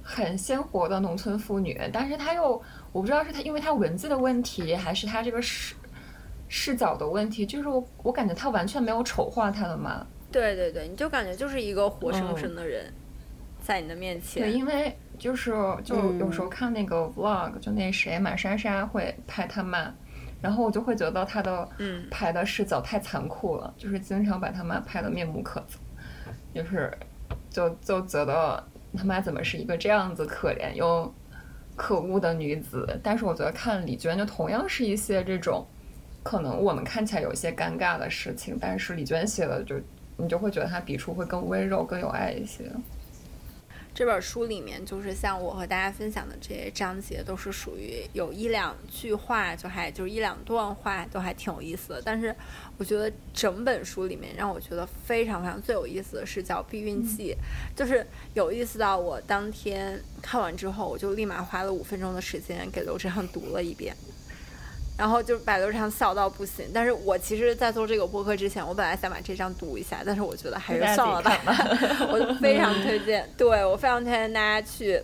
[0.03, 2.61] 很鲜活的农村妇女，但是他又
[2.93, 5.75] 我不知道是他因为他文字的问题，还是他这个视
[6.49, 10.07] 视角的问题，就是我我感觉他完全没有丑化他的妈。
[10.35, 12.93] 对对对，你就感觉就是一个活生生的人，
[13.63, 14.43] 在你的面前。
[14.43, 15.53] 对，因为就是
[15.85, 19.95] 就有时候看那个 vlog，就那谁马莎莎会拍他妈，
[20.43, 25.77] 然后我就会觉得她的嗯拍的视角太残酷了，就是经常把他妈拍的面目可憎，
[26.53, 26.93] 就是
[27.49, 28.61] 就就觉得
[28.97, 31.15] 他妈怎么是一个这样子可怜又
[31.77, 32.99] 可恶的女子？
[33.05, 35.65] 但是我觉得看李娟就同样是一些这种
[36.25, 39.81] 可能我们看起来有些尴尬的事情，但是李娟写的就。
[40.17, 42.71] 你就会觉得他笔触会更温柔、更有爱一些。
[43.97, 52.03] 这本书里面，就是像我和大家分享的这些章节，都是属于有一两句话，就还就是一两段话，都还挺有意思的。
[52.05, 52.35] 但是，
[52.77, 57.37] 我觉得整本书里面让我觉得非常非常最有意思的是叫《避孕记》，
[57.79, 58.05] 就是
[58.35, 63.95] 有意思到我当天看完之后，我就立马花了五分钟的时间给刘志航读了一遍。
[64.97, 71.37] 然后就百度上笑到不行，但是我其实，在做这个播客之前，我本来想把这张读一下，但是我觉得还是算了吧。
[72.13, 75.03] 我非常推荐，对我非常推荐大家去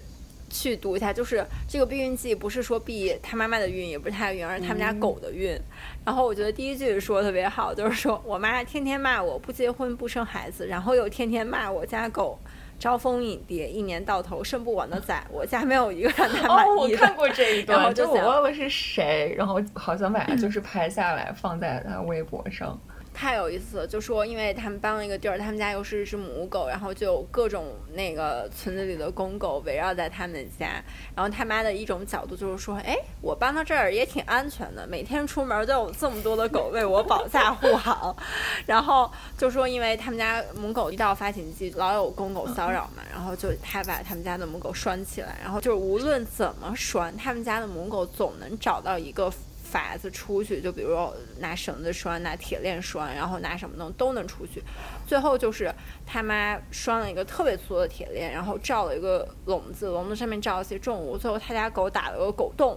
[0.49, 1.13] 去读一下。
[1.13, 5.59] 就是这个避孕记，不是说避他妈妈的孕，也不是他的孕，而是他们家狗的孕。
[6.05, 12.39] 然后我觉得第一句说的特别好，就是说我妈天天骂我不结婚不生孩子，然后又天天骂我家狗。
[12.81, 16.73] 招蜂引蝶，一年到头生不完的崽， 我家没有一个让他满意的。
[16.73, 22.77] 哦，我看过这一段，就我忘了是谁，然后好像把它就 是拍下来放在他微博上。
[23.21, 30.83] 太有意思了，就说因为他们搬了一个地儿，他们家又是一只母狗，然后就有各种那个村子里的公狗围绕在他们家。
[31.15, 38.17] 然后他妈的一种角度就是说，哎，我搬到这儿也挺安全的，每天出门都有这么多的狗为我保驾护航。
[38.65, 49.31] 然后就说，因为他们家母狗一到发情期，老有公狗骚扰嘛，然后就他把他们家的母狗拴起来，然后就是无论怎么拴，他们家的母狗总能找到一个。
[49.71, 50.97] 法子出去，就比如
[51.39, 54.63] 拿绳子拴，拿铁链拴，然后拿什么东西都能出去。
[55.07, 55.73] 最后就是
[56.05, 61.17] 他妈拴了一个特别粗的铁链，然后罩了一个笼子，笼子上面罩了些重物。
[61.17, 62.77] 最后他家狗打了个狗洞。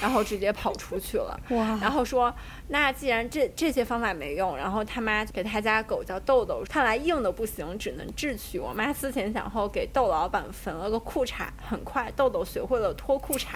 [0.00, 1.38] 然后直接跑出去了，
[1.80, 2.34] 然后说，
[2.68, 8.58] 那既然这这些方法没用，然后他妈给他家狗叫豆豆，看来硬的不行，只能智取。
[8.58, 13.46] 我妈思前想后，给豆老板缝了个裤衩，很快豆豆学会了脱裤衩，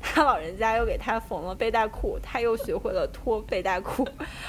[0.00, 4.08] 他老人家又给他缝了背带裤，他又学会了脱背带裤。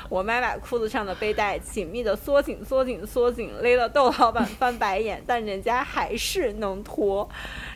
[0.09, 7.27] 我妈把裤子上的背带紧密的缩紧、缩紧、缩紧，勒得豆老板翻白眼，但人家还是能脱。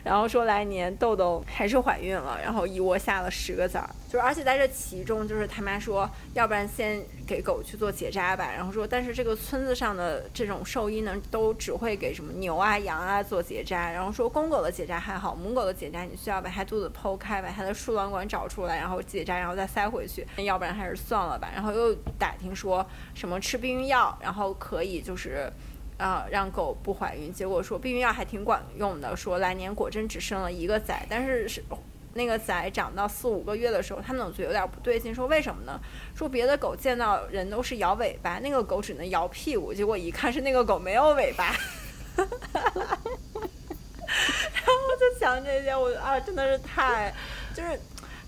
[0.02, 8.50] 然后说来年豆豆还是怀孕了，然后一窝下了十十个崽儿，就是而且在这其中，就是他妈说，要不然先给狗去做结扎吧。
[8.50, 13.90] 然后说，但是这个村子上的这种兽医呢，都只会给什么牛啊、羊啊做结扎。
[13.90, 20.26] 然后说，公狗的结扎还好，母狗的结扎你需要把它肚子剖开，把它的输卵管找出来，然后结扎，然后再塞回去。
[20.36, 21.50] 要不然还是算了吧。
[21.54, 25.52] 然后又打听说什么吃避孕药，然后可以就是。
[26.00, 31.62] 啊，让狗不怀孕，结果说避孕药还挺管用的，说来年果真只生了一个崽，但是是
[32.14, 35.80] 那个崽长到四五个月的时候，他们总觉得有点不对劲，说为什么呢？
[36.14, 41.54] 说别的狗见到人都是摇尾巴，那个狗只能摇屁股，结果一看是那个狗没有尾巴。
[42.16, 42.26] 然
[44.66, 47.14] 后我就想这些，我啊真的是太，
[47.54, 47.78] 就是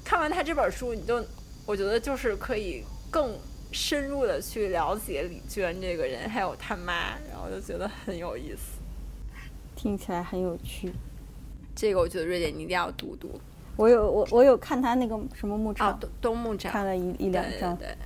[0.05, 1.25] 看完他这本书，你就
[1.67, 3.37] 我觉得就是可以更
[3.73, 8.79] 深入的去了解李娟这个人，还有他妈，然后就觉得很有意思，
[9.75, 10.93] 听起来很有趣。
[11.75, 13.41] 这个我觉得瑞姐你一定要读读。
[13.77, 17.97] 我有我我有看他那个什么牧场，东东牧场看了一一两张，对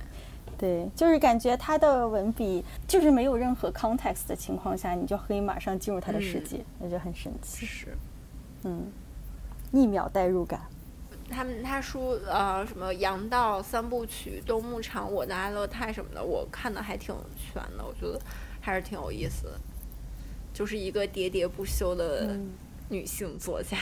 [0.57, 7.65] 对，就是感觉他的文笔就是没有任何 context 的情况下，你就可以马上进入他的世界，那就很神奇。
[7.65, 7.97] 是，
[8.63, 8.91] 嗯，
[9.71, 10.61] 一秒代入感。
[11.29, 18.17] 他们他书呃什么《羊道三部曲》《东牧场》《我的爱乐泰》什么的，我看的还挺全的，我觉得
[18.61, 19.59] 还是挺有意思的。
[20.53, 22.35] 就是一个喋喋不休的
[22.89, 23.77] 女性作家。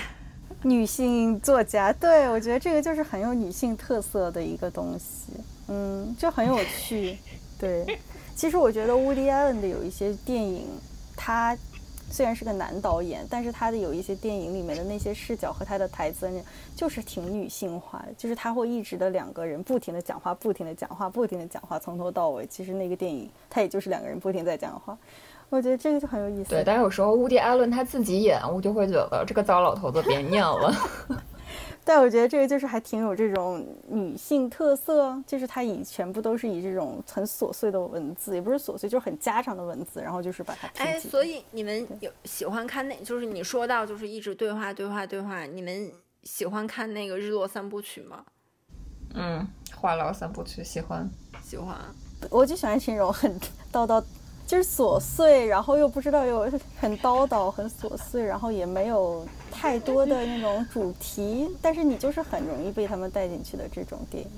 [0.63, 5.33] 女性作家，对我觉得这个就是很有女性特色的一个东西，
[5.67, 7.17] 嗯，就很有趣。
[7.59, 7.85] 对，
[8.35, 10.67] 其实我觉得 Woody Allen 的有一些电影，
[11.15, 11.57] 他
[12.11, 16.29] 虽然是个男导演，但是他的有一些电影里面的那些视角和他的台词，
[16.75, 24.97] 就是挺女性化的，就是他会一直的两个人不停的讲话，不停的讲话，不停的讲话，从头到尾，其实那个电影他也就是两个人不停在讲话。
[25.49, 26.49] 我觉得这个就很有意思。
[26.49, 30.73] 对，但有时候乌迪·艾伦他自己演，我就会觉得这个糟老头子别念了。
[31.87, 40.67] 但我觉得这个就是还挺有这种女性特色，就是他以全部都是以这种很琐碎的文字，也不是琐碎，就是很家常的文字，然后就是把它。
[40.83, 45.91] 哎，所以你们有喜欢看那，就是你说到就是一直对话对话对话，你们
[46.23, 48.25] 喜欢看那个《日落三部曲》吗？
[49.13, 51.07] 嗯，话痨三部曲喜欢
[51.43, 51.77] 喜欢，
[52.31, 53.39] 我就喜欢这种很
[53.71, 54.03] 叨叨。
[54.45, 56.41] 就是琐碎，然后又不知道又
[56.79, 64.29] 很叨叨，很琐碎，然后也没有太多的那种主题，但是你就是很容易被他们带进去的这种电影。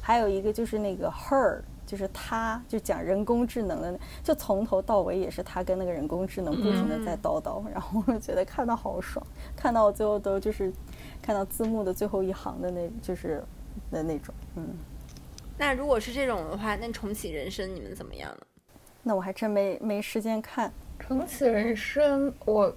[0.00, 10.72] 还有一个就是那个 Her，就是他，就讲人工智能的，就从头到尾也是他跟那个人工智能不停的在叨叨，然后我觉得看到好爽，看到最后都就是
[11.20, 13.42] 看到字幕的最后一行的那，就是
[13.90, 14.68] 的那种，嗯。
[15.58, 18.46] 那如果是这种的话，那重启人生你们怎么样呢？
[19.08, 22.74] 那我还真没没时间看《重启人生》，我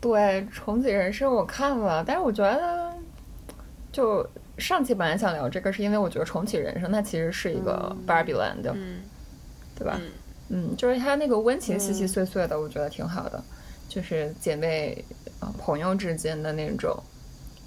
[0.00, 2.92] 对《重启人生》我看了，但是我觉得，
[3.90, 4.24] 就
[4.58, 9.00] 上期本来想聊这个，是因为我觉得《重启人生》它其实是一个 Barbie Land，嗯，
[9.76, 10.00] 对吧？
[10.50, 13.42] 嗯，就是它那个温情细细碎碎的，我觉得挺好的，
[13.88, 15.04] 就是姐妹
[15.40, 16.96] 啊朋友之间的那种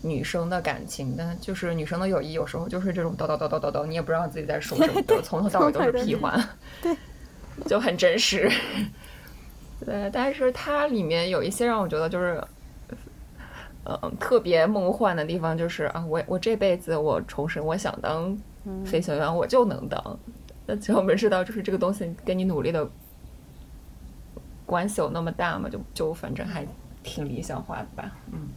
[0.01, 6.41] 女生的感情，但就是女生的友谊，有时候就是这种叨叨叨叨叨叨，你也不知道自己在说什么，从头到尾都是屁话，
[6.81, 6.95] 对。
[7.65, 8.51] 就很真实，
[9.85, 12.43] 对，但是它里面有一些让我觉得就是，
[13.85, 18.37] 嗯，特别梦幻的地方，就是啊，我我这辈子我重生，我想当
[18.85, 20.19] 飞行员，我就能当。
[20.65, 22.89] 那其实我们知道，就是这个东西跟你努力的
[24.65, 25.69] 关系有那么大吗？
[25.69, 26.67] 就就反正还
[27.03, 28.49] 挺理想化的吧，嗯。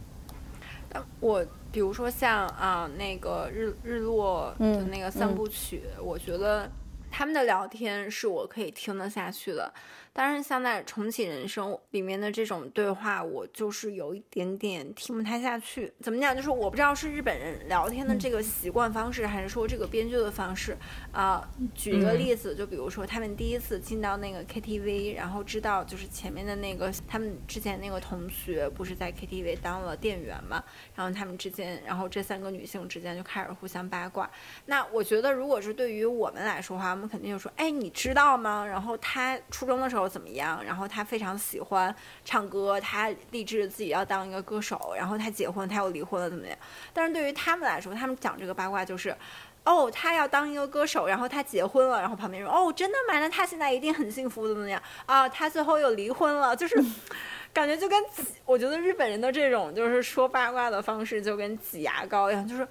[1.19, 6.69] 我比如说像啊那个日日落的那个三部曲，我觉得。
[7.11, 9.73] 他们的聊天是我可以听得下去的。
[10.13, 15.93] 但是像在重启人生里面的这种对话，我就是有一点点听不太下去。
[16.01, 16.35] 怎么讲？
[16.35, 20.75] 就是我不知道是日本人聊天的这个习惯方式，还是说这个编剧的方式
[21.11, 21.47] 啊。
[21.75, 30.63] 举一个例子，就比如说他们第一次进到那个 KTV，然后知道就是前面的那个他们之前那个同学不是在 KTV 当了店员嘛，
[30.95, 34.29] 然后他们之间，然后这三个女性之间就开始互相八卦。
[34.65, 39.98] 那我觉得，如果是对于我们来说的话，我们肯定就说：“哎，你知道吗？”然后他初中的时候。
[40.07, 40.63] 怎么样？
[40.63, 41.93] 然后他非常喜欢
[42.23, 44.93] 唱歌，他立志自己要当一个歌手。
[44.95, 46.57] 然后他结婚，他又离婚了，怎么样？
[46.93, 49.15] 但是对于他们来说，他们讲这个八卦就是，
[49.63, 53.19] 哦，他要当一个歌手，然后他结婚了，然后旁边说，哦，真的吗？
[53.19, 54.81] 那他现在一定很幸福，怎么样？
[55.05, 56.75] 啊，他最后又离婚了，就是
[57.53, 58.03] 感觉就跟
[58.45, 62.67] 我觉得日本人的这种就是说八卦的方式就跟挤牙膏一样，就是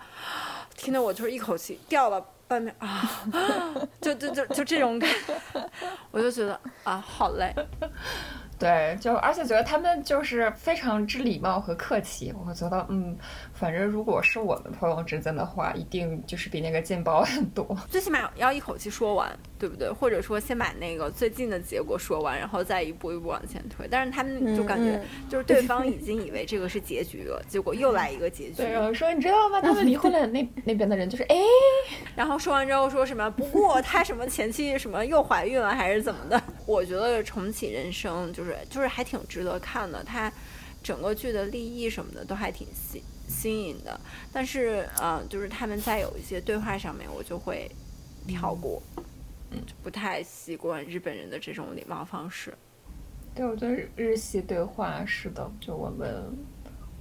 [0.76, 2.24] 听得我就是一口气掉了。
[2.49, 3.09] 外面 啊，
[4.01, 5.70] 就就就就这种感觉，
[6.11, 7.55] 我就觉得啊，好累。
[8.59, 12.34] 对，就而且觉得他们就是非常之礼貌和客气。
[12.44, 13.16] 我觉得，嗯，
[13.54, 17.64] 反正如果是我们朋友之间的话，一定就是比那个劲爆很多。
[17.88, 19.88] 最起码要一口气说完，对不对？
[19.90, 23.86] 或者说先把那个最近的结果说完，然后再一步一步往前推。
[23.88, 28.54] 但是他们就感觉，就是对方已经以为这个是结局了，结果又来一个结局。
[28.56, 29.61] 对，然后说你知道吗？
[29.61, 30.26] 他们离婚了。
[30.26, 31.36] 那那边的人就是哎，
[32.16, 33.30] 然后说完之后说什么？
[33.30, 36.42] 不过他什么前妻什么又怀孕了还是怎么的？
[36.68, 38.54] 我觉得重启人生就是。
[38.68, 40.30] 就是还挺值得看的，它
[40.82, 43.98] 整个剧的立意什么的都还挺新，新颖的。
[44.30, 47.70] 但是，呃，就是他们在有一些对话上面，我就会
[48.26, 48.82] 跳过，
[49.50, 52.52] 嗯，就不太习惯日本人的这种礼貌方式。
[53.34, 56.22] 对，我觉得日系对话是的，就我们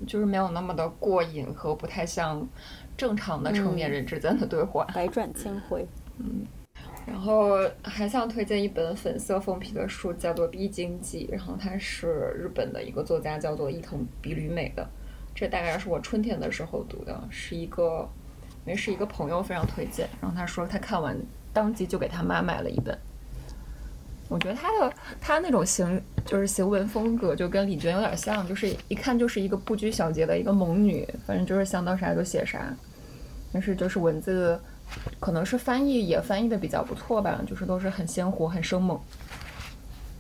[0.08, 2.48] 就是没有那么的过瘾和不太像
[2.96, 5.86] 正常的成年人之间的对话，百转千回。
[6.20, 6.46] 嗯，
[7.08, 14.86] 然后还想推荐一本粉色封皮的书，叫做《逼经记》，然后它是日本的一个作家叫做伊藤比吕美的，
[15.34, 18.08] 这大概是我春天的时候读的，是一个，
[18.66, 21.18] 因为是一个朋友非常推荐，然后他说他看完
[21.54, 22.96] 当即就给他妈买了一本。
[24.30, 32.76] 我觉得他的他那种行就是行文风格就跟李娟有点像，就是一看就是一个不拘小节的一个猛女，反正就是想到啥就写啥。
[33.54, 34.60] 但是就是文字，
[35.20, 39.00] 可能是翻译也翻译的比较不错吧，就是都是很鲜活、很生猛，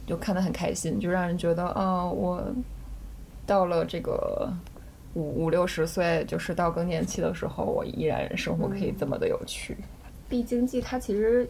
[0.05, 2.43] 就看得很开心，就让人觉得啊，我
[3.45, 4.51] 到了这个
[5.13, 9.77] 五五六十岁，就是到更年期的时候，我依然生活可以这么的有趣。
[10.27, 11.47] 必经记它其实。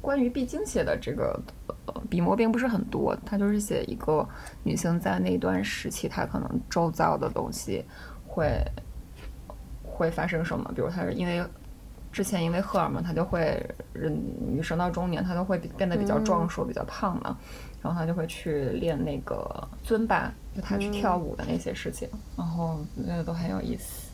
[0.00, 1.40] 关于必经写的这个
[2.10, 4.28] 笔墨并不是很多，它就是写一个
[4.62, 7.82] 女性在那段时期，她可能周遭的东西
[8.28, 8.62] 会
[9.82, 11.42] 会发生什么，比如她是因为
[12.14, 13.60] 之前因为荷尔蒙，她就会
[13.92, 17.36] 人女生到中年她都会变得比较壮硕、比较胖嘛，
[17.82, 24.08] 然后她就会去练那个尊巴，就她去跳舞的那些事情，然后那个都很有意思。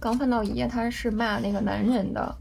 [0.00, 2.34] 刚翻到一页，他是骂那个男人的。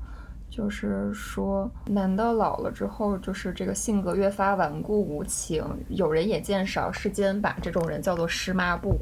[0.52, 8.98] 就是说，男的老了之后，就是这个性格越发顽固无情，有人也见少，世间把这种人叫做湿抹布。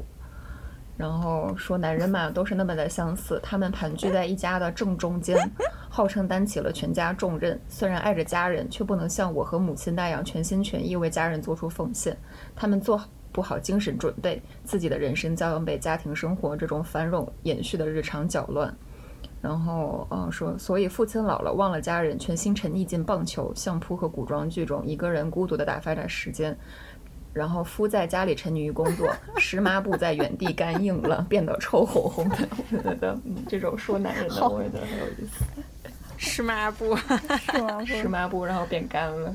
[0.96, 5.36] 然后说，男人嘛，都是那么的相似，他们盘踞在一家的正中间，
[5.88, 12.16] 号称担起了全家重任，虽然爱着家人，却不能像我和母亲那样全心全意为家人做出奉献。
[12.54, 13.00] 他们做
[13.32, 18.74] 不好精神准备，自己的人生将要被家庭生活这种繁荣延续的日常搅乱。
[19.40, 26.56] 然后，嗯，说，所以父亲老了，忘了家人，全心沉溺进棒球、相扑和古装剧中，一个人孤独地打发着时间。
[27.32, 29.08] 然后夫在家里沉溺于工作，
[29.38, 32.48] 湿抹布在原地干硬了，变得臭烘烘的。
[32.72, 35.44] 我觉得，嗯，这种说男人的，我也觉得很有意思。
[36.18, 36.94] 湿抹布，
[37.86, 39.34] 湿抹布，然后变干了。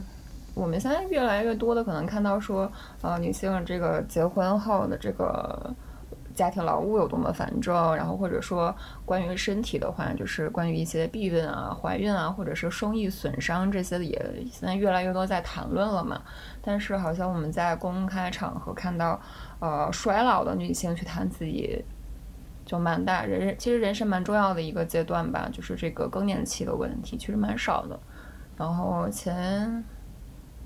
[0.54, 2.72] 我们现在越来越多的可能看到说，
[3.02, 5.74] 呃，女性这个结婚后的这个。
[6.36, 8.76] 家庭劳务有多么繁重，然后或者说
[9.06, 14.20] 关于身体的话，就是关于一些避孕啊、怀孕啊，或者是生育损伤这些，也
[14.52, 16.20] 现在越来越多在谈论了嘛。
[16.60, 19.22] 但是好像我们在公开场合看到，
[19.60, 21.86] 呃，衰老的女性去谈自己，
[22.74, 28.00] 就蛮大人，其实人生蛮重要的一个阶段吧，就是这个更年期的问题，其实蛮少的。
[28.58, 29.84] 然后前。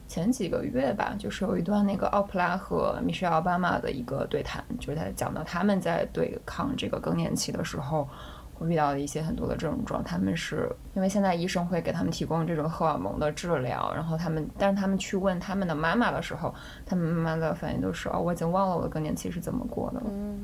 [0.09, 8.07] 前几个月吧，就是有一段那个奥普拉和米歇尔奥巴马的一个对谈，就是在讲到他们在对抗这个更年期的时候
[8.53, 10.01] 会遇到的一些很多的症状。
[10.01, 16.55] 他们是因为现在医生会给他们提供这种荷尔蒙的治疗，然后他们，但是他们去问他们的妈妈的时候，
[16.85, 20.05] 他们妈妈的反应都是哦，我已经忘了我的更年期是怎么过的了。
[20.07, 20.39] 嗯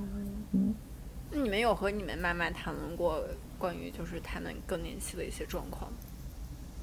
[0.52, 0.76] 嗯。
[1.34, 3.20] 那你们有和你们妈妈谈论过
[3.58, 5.92] 关于就是他们更年期的一些状况？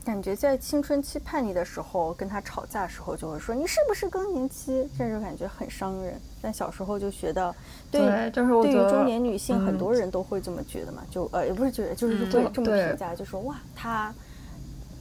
[0.03, 6.21] 感觉在青春期叛逆的时候，跟他吵架时候就会说你是不是更年期，这就感觉很伤人。
[6.43, 7.55] 但小时候就觉得，
[7.91, 14.13] 对，就是对于中年女性，很多人都会这么觉得嘛，就呃也不是觉得，就是会这么评价，就说哇，她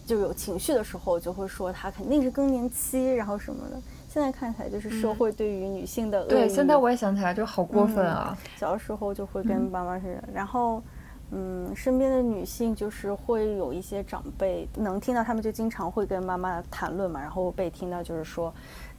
[0.06, 3.82] 就有情绪的时候就会说她肯定是更年期，然后什么的。
[4.10, 8.38] 现在看起来就是社会对于女性的对，现在我也想起来就好过分啊。
[8.57, 10.84] 小时候就会跟妈妈是，然后。
[11.32, 18.51] 嗯，身边的女性就是会有一些长辈能听到，他们就经常会跟妈妈谈论嘛，然后被听到就是说，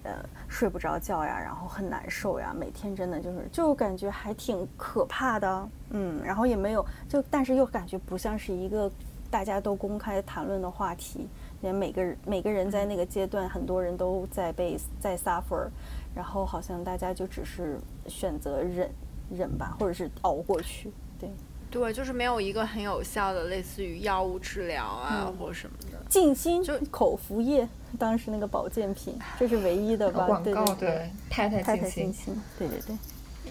[0.04, 0.12] 呃，
[0.46, 8.88] 睡不着觉呀，然后很难受呀，每天真的就是就感觉还挺可怕的，嗯，然后也没有就，但是又感觉不像是一个
[9.28, 11.26] 大家都公开谈论的话题，
[11.60, 15.68] 连每个人每个人在那个阶段，很多人都在被在 suffer，
[16.14, 18.90] 然后好像大家就只是选择忍
[19.30, 21.30] 忍吧，或者是熬过去，对。
[21.70, 26.02] 对，就是没有一个很有效的，类似于药物治疗啊，或什么的。
[26.08, 30.26] 静心就口服液，当时那个保健品，这是唯一的吧？
[30.26, 32.96] 广告对，太太太太静心，对对对。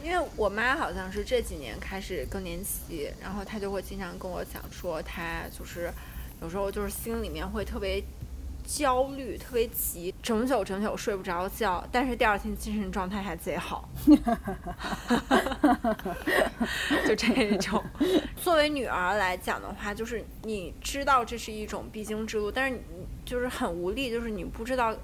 [0.03, 5.89] 因为我妈好像是这几年开始更年期，然后她就会经常跟我讲说，她就是
[6.41, 8.03] 有时候就是心里面会特别。
[8.61, 13.89] 焦虑特别急，整宿整宿睡不着觉，但是第二天精神状态还贼好，
[17.07, 17.83] 就这种。
[18.35, 22.81] 作为女儿来讲的话，就是你知道这是一种必经之路，但是你
[23.25, 24.95] 就是很无力，就是你不知道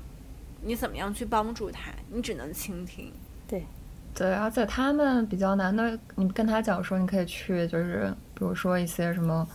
[0.62, 3.12] 你怎么样去帮助他，你只能倾听。
[3.48, 3.66] 对，
[4.14, 9.48] 对，而且他们比较难的，你跟他讲说你可以去，就是比如说一些什么，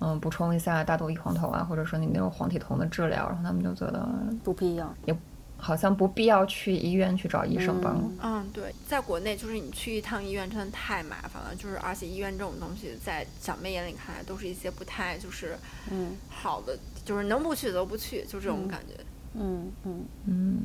[0.00, 4.08] 嗯，补充一下大豆异黄酮啊，或者说你那种黄体酮的治疗，然后他们就觉得
[4.42, 5.16] 不必要，也
[5.58, 8.02] 好像不必要去医院去找医生帮。
[8.22, 15.58] 嗯，对，在国内就是你去一趟医院真的太麻烦了，就是而且医院这种东西在小妹眼里看来都是一些不太就是
[15.90, 18.94] 嗯好的，就是能不去都不去，就这种感觉。
[19.34, 20.62] 嗯嗯嗯。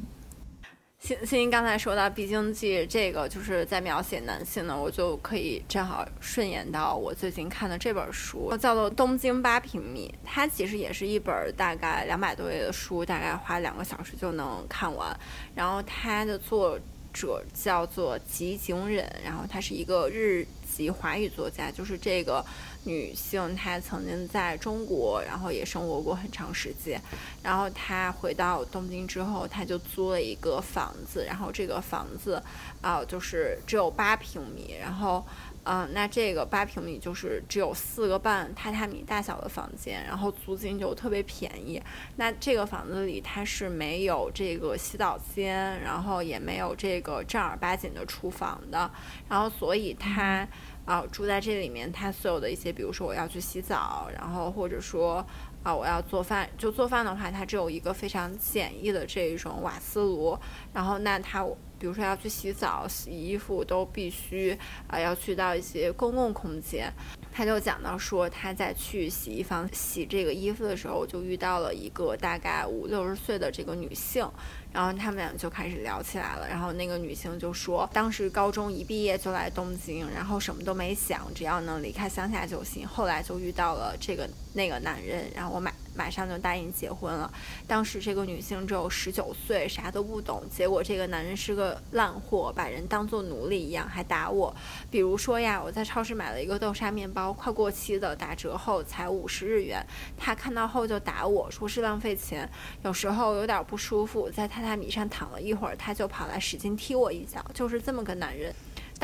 [1.06, 10.12] 欣欣刚才说到必经记这个，就是在描写男性呢，我就可以正好顺延到我最近看的这本书，叫做《东京八平米》。
[10.28, 15.16] 它其实也是一本大概两百多页的书，大概花两个小时就能看完。
[15.54, 16.80] 然后它的作
[17.16, 22.46] 者叫做吉井忍，然后她是一个日籍华语作家，就是这个。
[22.88, 27.02] 女性，她曾经在中国，然后也生活过很长时间。
[27.42, 31.26] 然后她回到东京之后，她就租了一个房子。
[31.26, 32.40] 然后这个房子，
[32.82, 34.76] 啊，就是只有八平米。
[34.80, 35.26] 然后，
[35.66, 41.82] 嗯，那这个八平米就是只有四个半榻榻米大小的房间，然后租金就特别便宜。
[42.16, 48.90] 那这个房子里它是没有这个洗澡间，然后也没有这个正儿八经的厨房的。
[49.28, 50.48] 然后，所以它。
[50.86, 55.26] 啊，住在这里面，他所有的一些，比如说我要去洗澡，然后或者说
[55.64, 60.38] 啊我要做饭，就做饭的话，它只有一个非常简易的这一种瓦斯炉，
[60.74, 61.44] 然后那他
[61.80, 64.58] 比如说要去洗澡、洗衣服，都必须
[64.88, 66.92] 啊要去到一些公共空间。
[67.32, 74.26] 他就讲到说，他在去洗衣房洗这个衣服的时候，就遇到了一个大概五六十岁的这个女性，
[74.72, 76.48] 然后他们俩就开始聊起来了。
[76.48, 82.88] 然后那个女性就说，当时高中一毕业就来东京，然后什么都没想，只要能离开乡下就行。
[82.88, 85.74] 后来就遇到了这个那个男人，然后我买。
[85.96, 87.32] 马上就答应结婚了。
[87.68, 90.44] 当时这个女性只有十九岁，啥都不懂。
[90.50, 94.56] 结果这个男人是个烂货，把人当做奴隶一样，还打我。
[94.92, 99.86] 比如说呀，我在超市买了一个豆沙面包，快过期的，打折后才五十日元。
[100.18, 102.50] 他看到后就打我说是浪费钱。
[102.84, 107.44] 有时候有点不舒服，在榻榻米上躺了一会儿，他就跑来使劲踢我一脚。
[107.54, 108.54] 就是这么个男人。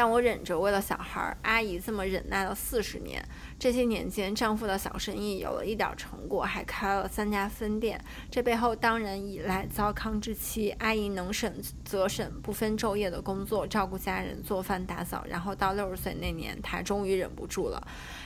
[0.01, 3.23] 但我忍着，为了小孩，阿姨这么忍耐了四十年。
[3.59, 8.03] 这些年间，丈夫的小生意有了一点成果，还开了三家分店。
[8.31, 10.71] 这背后当然依赖糟糠之妻。
[10.79, 11.53] 阿姨能省
[11.85, 15.23] 则省，不分昼夜的工作，照顾家人，做饭打扫。
[15.29, 17.79] 然后到六十岁那年，她终于忍不住了。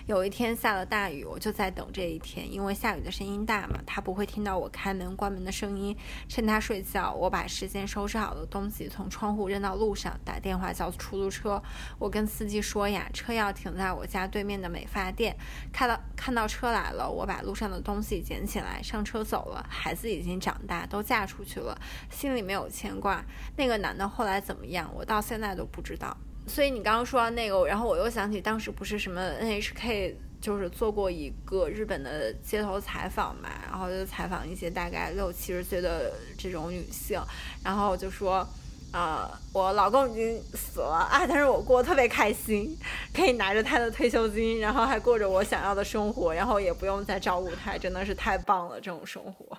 [0.06, 5.94] 有一天下了大雨，我就在等这一天，因为下雨的声音大嘛，她不会听到我开门关门的声音。
[6.30, 11.62] 趁她睡觉，我把事先收拾好的东西从窗户扔到路上，打电话叫出租车。
[11.98, 15.36] 我跟司机说呀，车要停在我家对面的美发店。
[15.72, 19.66] 看到看到车来了，我把路上的东西捡起来，上车走了。
[19.70, 21.78] 孩子已经长大，都嫁出去了，
[22.10, 23.24] 心里没有牵挂。
[23.56, 26.16] 那个男的后来怎么样，我到现在都不知道。
[26.48, 37.20] 所以你刚刚说到那个，然后我又想起当时不是什么 NHK，就是做过一个日本的街头采访嘛，然后就采访一些大概六七十岁的这种女性，
[37.64, 38.48] 然后就说，
[38.96, 42.78] 啊，我老公已经死了啊，但是我过得特别开心，
[43.14, 49.58] 可以拿着他的退休金，然后还过着我想要的生活，然后也不用再照顾他，真的是太棒了，这种生活。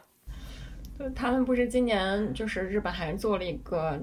[1.15, 4.01] 他们不是今年就是日本还做了一个。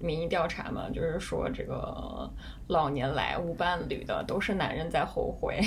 [0.00, 2.30] 民意调查嘛，就是说这个
[2.66, 5.60] 老年来无伴侣的都是男人在后悔。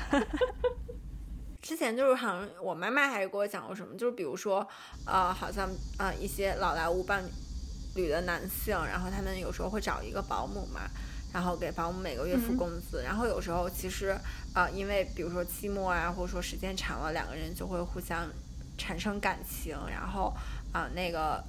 [1.62, 4.66] 之前就是好像我妈妈还给我讲过什么，就是比如说
[5.06, 7.24] 呃，好像呃一些老来无伴
[7.94, 10.82] 女的男性，然后他们有时候会找一个保姆嘛，
[11.32, 14.16] 然后给保姆每个月付工资，然后有时候其实
[14.52, 18.28] 啊因为比如说期末啊，或者说时间长了，两个人就会互相
[18.76, 20.34] 产生感情，然后
[20.72, 21.42] 啊那个。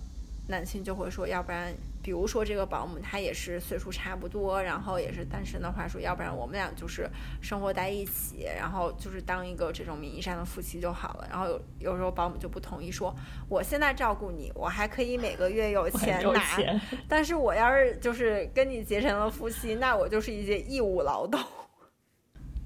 [0.49, 1.73] 男性就会说，要不然，
[2.03, 7.09] 比如说这个保姆，她也是岁数差不多，然后也是单身的话，说要不然我们俩就是
[7.41, 11.27] 生活在一起，然后就是当一个这种名义上的夫妻就好了。
[11.29, 13.15] 然后有有时候保姆就不同意，说
[13.47, 16.41] 我现在照顾你，我还可以每个月有钱拿，
[17.07, 21.39] 但是我要是就是跟你结成了夫妻，那我就是一些义务劳动。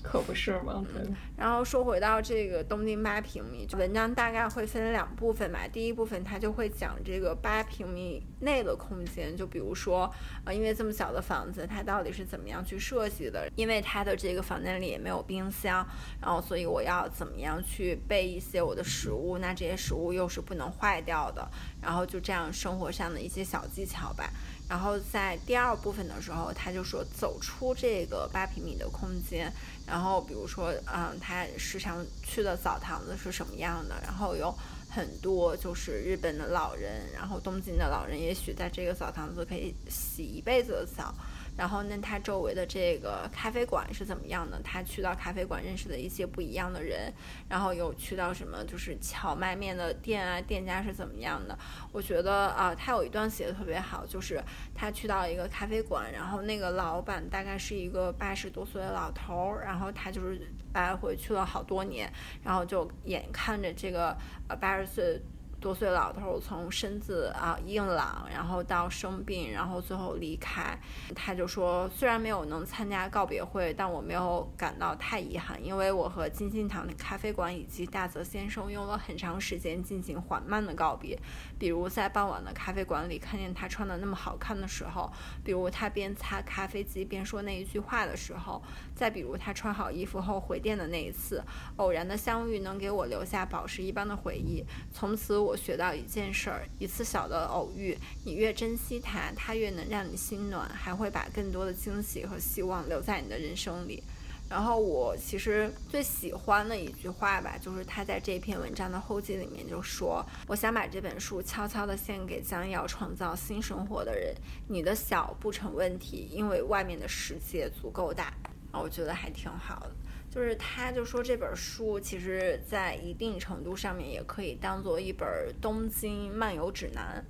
[0.08, 0.84] 可不是吗？
[0.94, 1.06] 对。
[1.36, 5.68] 然后说回到这个东京八平米，文章大概会分两部分吧。
[5.68, 10.12] 第一部分它就会讲这个八平米内的空间，就比如说，
[10.46, 13.52] 呃，因为这么小的房子，它到底是怎么样去设计的？
[13.56, 15.86] 因为它的这个房间里也没有冰箱，
[16.22, 19.38] 然后所以我要怎么样去备一些我的食物？
[19.38, 21.48] 那这些食物又是不能坏掉的。
[21.82, 24.30] 然后就这样生活上的一些小技巧吧。
[24.70, 29.52] 然后在第二部分的时候，他就说走出这个八平米的空间，
[29.86, 34.54] 然后比如说，嗯，他时常去的澡堂子是什么样的，然后有
[34.90, 41.14] 很多就是日本的老人，然后东京的老人，也许在这个澡堂子可以洗一辈子的澡。
[41.58, 44.62] 然后那他周围的这个咖啡馆是怎么样的？
[44.64, 47.12] 他去到咖啡馆认识的一些不一样的人，
[47.50, 51.58] 然后有去到什么就是荞麦面的店啊，店家是怎么样的？
[51.92, 54.40] 我觉得啊，他有一段写的特别好，就是
[54.76, 60.40] 他去到一个咖啡馆，然后那个老板大概是一个八十多岁的老头儿，然后他就是
[60.74, 62.12] 来回去了好多年，
[62.44, 64.16] 然后就眼看着这个
[64.48, 65.20] 呃八十岁。
[65.60, 70.78] 多岁老头从身子啊硬朗，然后到生病，然后最后离开，
[71.16, 81.20] 他就说，虽然没有能参加告别会，但我没有感到太遗憾，因为我和金星堂的咖啡馆以及大泽先生用了很长时间进行缓慢的告别，
[81.58, 85.12] 比如在傍晚的咖啡馆里看见他穿的那么好看的时候，
[85.44, 88.62] 比如他边擦咖啡机边说那一句话的时候，
[88.98, 91.42] 再比如他穿好衣服后回店的那一次，
[91.78, 95.38] 偶然的相遇能给我留下宝石一般的回忆，从此。
[95.38, 97.96] 我学到一件事儿：一次小的偶遇，
[98.26, 104.04] 你越珍惜它，它越能让你心暖，还会把更多的惊喜和希望留在你的人生里。
[104.50, 114.34] 然后我其实最喜欢的一句话吧，就是他在这篇文章的后记里面就说：“我想把这本书悄悄地献给将要创造新生活的人。
[114.68, 118.34] 你的小不成问题，因为外面的世界足够大。”
[118.80, 119.92] 我觉得还挺好的。
[120.30, 125.28] 就是他，就说这本书其实，在一定程度上面也可以当做一本
[125.60, 127.24] 东京漫游指南，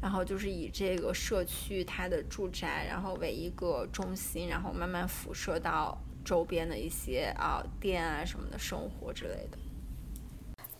[0.00, 9.58] 然后就是以这个社区它的住宅，然后为一个中心，然后慢慢辐射到周边的一些啊店啊什么的生活之类的。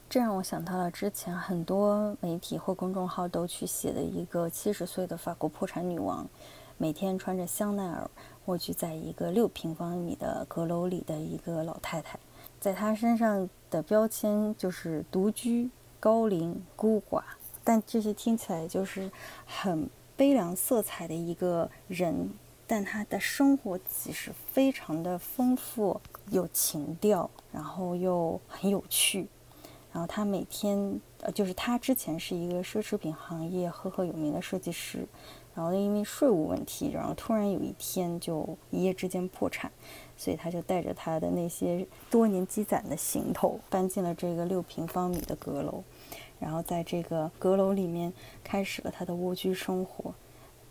[0.08, 6.28] 这让我想到了之前很多媒体或公众号都去写的一个七十岁的法国破产女王，
[6.76, 8.08] 每天穿着香奈儿。
[8.46, 12.18] 蜗居在一个六平方米的阁楼里的一个老太太，
[12.58, 15.70] 在她身上的标签就是独居、
[16.00, 17.22] 高龄、孤寡，
[17.62, 19.10] 但这些听起来就是
[19.46, 22.30] 很悲凉色彩的一个人，
[22.66, 29.28] 但她的生活其实非常的丰富，有情调，然后又很有趣。
[29.92, 35.06] 然后她每天，呃，就是她之前是一个奢侈品行业赫赫有名的设计师。
[35.54, 39.70] 然后因为税务问题，然后突然有一天就一夜之间破产，
[40.16, 45.82] 所以他就带着他的那些多年积攒的行头，搬进了这个六平方米的阁楼，
[46.40, 50.14] 然后在这个阁楼里面开始了他的蜗居生活。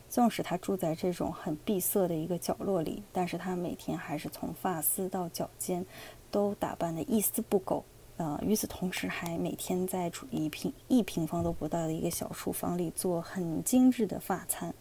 [0.10, 5.86] 纵使他住在这种很闭塞的一个角落里，但是他每天还是从发丝到脚尖，
[6.30, 7.86] 都打扮得一丝不苟。
[8.18, 14.72] 呃，与此同时，还每天在一平一平方都不到的一个小厨房里做很精致的法餐，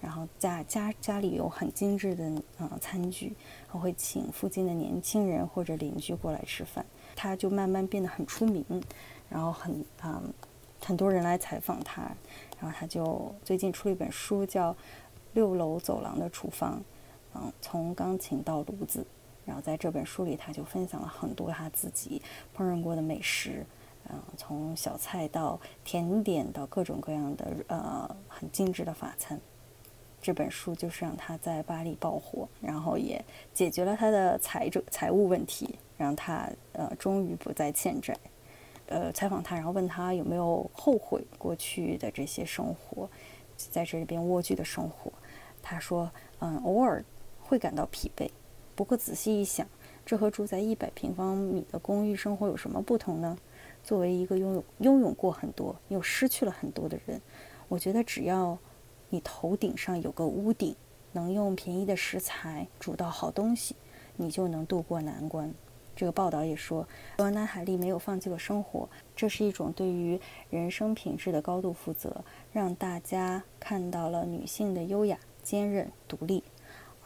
[0.00, 3.34] 然后家家家里有很精致的呃餐具，
[3.66, 6.86] 还会请附近的年轻人或者邻居过来吃饭。
[7.16, 8.64] 他就慢慢变得很出名，
[9.28, 10.22] 然后很啊
[10.80, 12.02] 很多人来采访他，
[12.60, 14.72] 然后他就最近出了一本书，叫
[15.32, 16.78] 《六楼走廊的厨房》，
[17.34, 19.04] 嗯，从钢琴到炉子。
[19.46, 22.20] 然后在这本书里，他就分享了很多他自己
[22.56, 23.64] 烹饪过的美食，
[24.10, 29.40] 嗯，从小菜到甜点到各种各样的呃很精致的法餐。
[30.20, 33.24] 这本书就是让他在巴黎爆火，然后也
[33.54, 38.16] 解决了他的财政财务问题，让他呃终于不再欠债。
[38.88, 43.08] 呃，采访他，然后问他有没有后悔过去的这些生活，
[43.56, 45.12] 在这边蜗居的生活。
[45.62, 47.04] 他说，嗯，偶尔
[47.40, 48.28] 会感到疲惫。
[48.76, 49.66] 不过仔细一想，
[50.04, 53.36] 这和住在一百平方米的公寓生活有什么不同呢？
[53.82, 57.20] 作为一个拥有拥有过很多又失去了很多的人，
[57.68, 58.58] 我觉得只要
[59.08, 60.76] 你头顶上有个屋顶，
[61.12, 63.74] 能用便宜的食材煮到好东西，
[64.16, 65.54] 你就能渡过难关。
[65.94, 70.20] 这个报道也说，罗南海利没有放弃过生活，这是一种对于
[70.50, 72.22] 人生品质的高度负责，
[72.52, 76.44] 让大家看到了女性的优雅、坚韧、独立。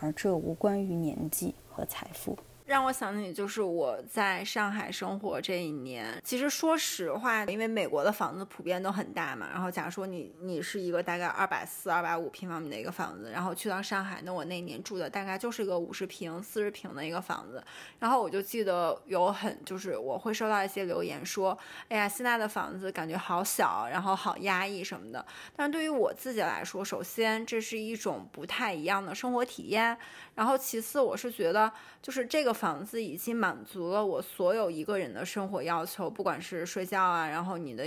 [0.01, 2.37] 而这无关于年纪和财富。
[2.71, 9.49] 让我想起就是我在上海生活这一年，其实说实话，因为美国的房子普遍都很大嘛。
[9.53, 17.61] 然后假如说你你是一个大概二百四、二百五平方米的一个房子，然后去到上海，那我那年住的大概就是个五十平、四十平的一个房子。
[17.99, 21.59] 然后我就记得有很就是我会收到一些留言说，
[21.89, 25.27] 哎呀，现在的房子感觉好小，然后好压抑什么的。
[25.57, 29.99] 但对于我自己来说，首先这是一种不太一样的生活体验，
[30.37, 31.69] 然后其次我是觉得
[32.01, 32.55] 就是这个。
[32.61, 37.87] 房子已经满足了我所有一个人的生活要求，不管是睡觉啊，然后你的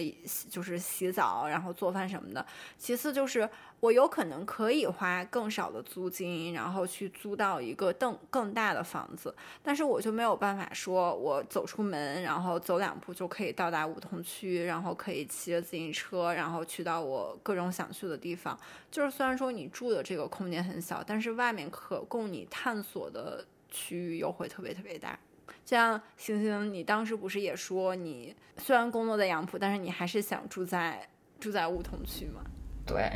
[0.49, 2.43] 就是洗澡，然后做饭什么的。
[2.75, 3.47] 其次就是
[3.81, 18.57] 我有可能可以花更少的租金，然后去租到一个更更大的房子，但是我就没有办法说，我走出门，然后走两步就可以到达梧桐区，然后可以骑着自行车，然后去到我各种想去的地方。
[18.89, 23.45] 就是虽然说你住的这个空间很小，但是外面可供你探索的。
[23.73, 25.17] 区域又会特别特别大，
[25.65, 31.05] 像星星，你当时不是也说你虽然工作在杨浦，但是你还是想住在
[31.39, 32.41] 住在梧桐区吗？
[32.85, 33.09] 对，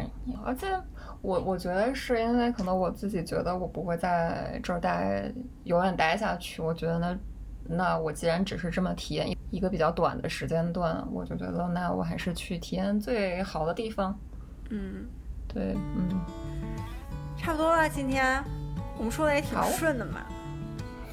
[0.43, 0.67] 而且
[1.21, 5.31] 我我觉得是因为可能我自己觉得我不会在这儿待
[5.65, 7.17] 永远待下去，我觉得那
[7.69, 14.17] 那我既然只是这么体验一个比较短的时间段，我就觉得那我还是去体验最好的地方。
[14.69, 15.05] 嗯，
[15.47, 16.09] 对，嗯，
[17.37, 18.41] 差不多了，今天
[18.97, 20.25] 我们说的也挺顺的嘛。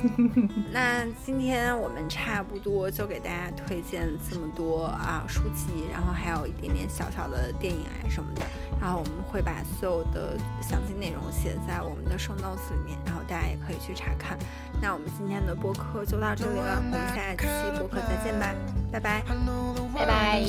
[0.72, 8.42] 那今天我们差不多就给大家推荐这么多啊书籍，然后还有一点点小小的电影啊什么的，
[8.80, 14.38] 然后我们会把所有的详细内容写在我们的 show notes 里面，然后大家也可以去查看。
[14.80, 17.46] 那我们今天的播客就到这里了，我们下一期
[17.78, 18.54] 播客再见吧，
[18.92, 19.22] 拜拜，
[19.94, 20.42] 拜拜。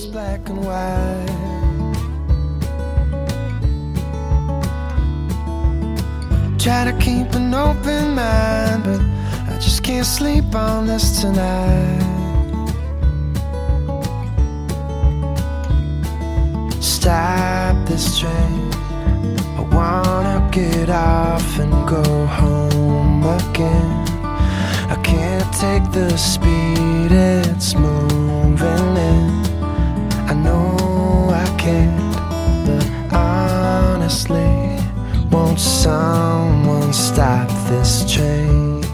[9.48, 12.02] I just can't sleep on this tonight.
[16.82, 18.72] Stop this train.
[19.58, 23.91] I wanna get off and go home again.
[24.89, 29.30] I can't take the speed it's moving in.
[30.28, 32.16] I know I can't,
[32.66, 34.80] but honestly,
[35.30, 38.85] won't someone stop this train?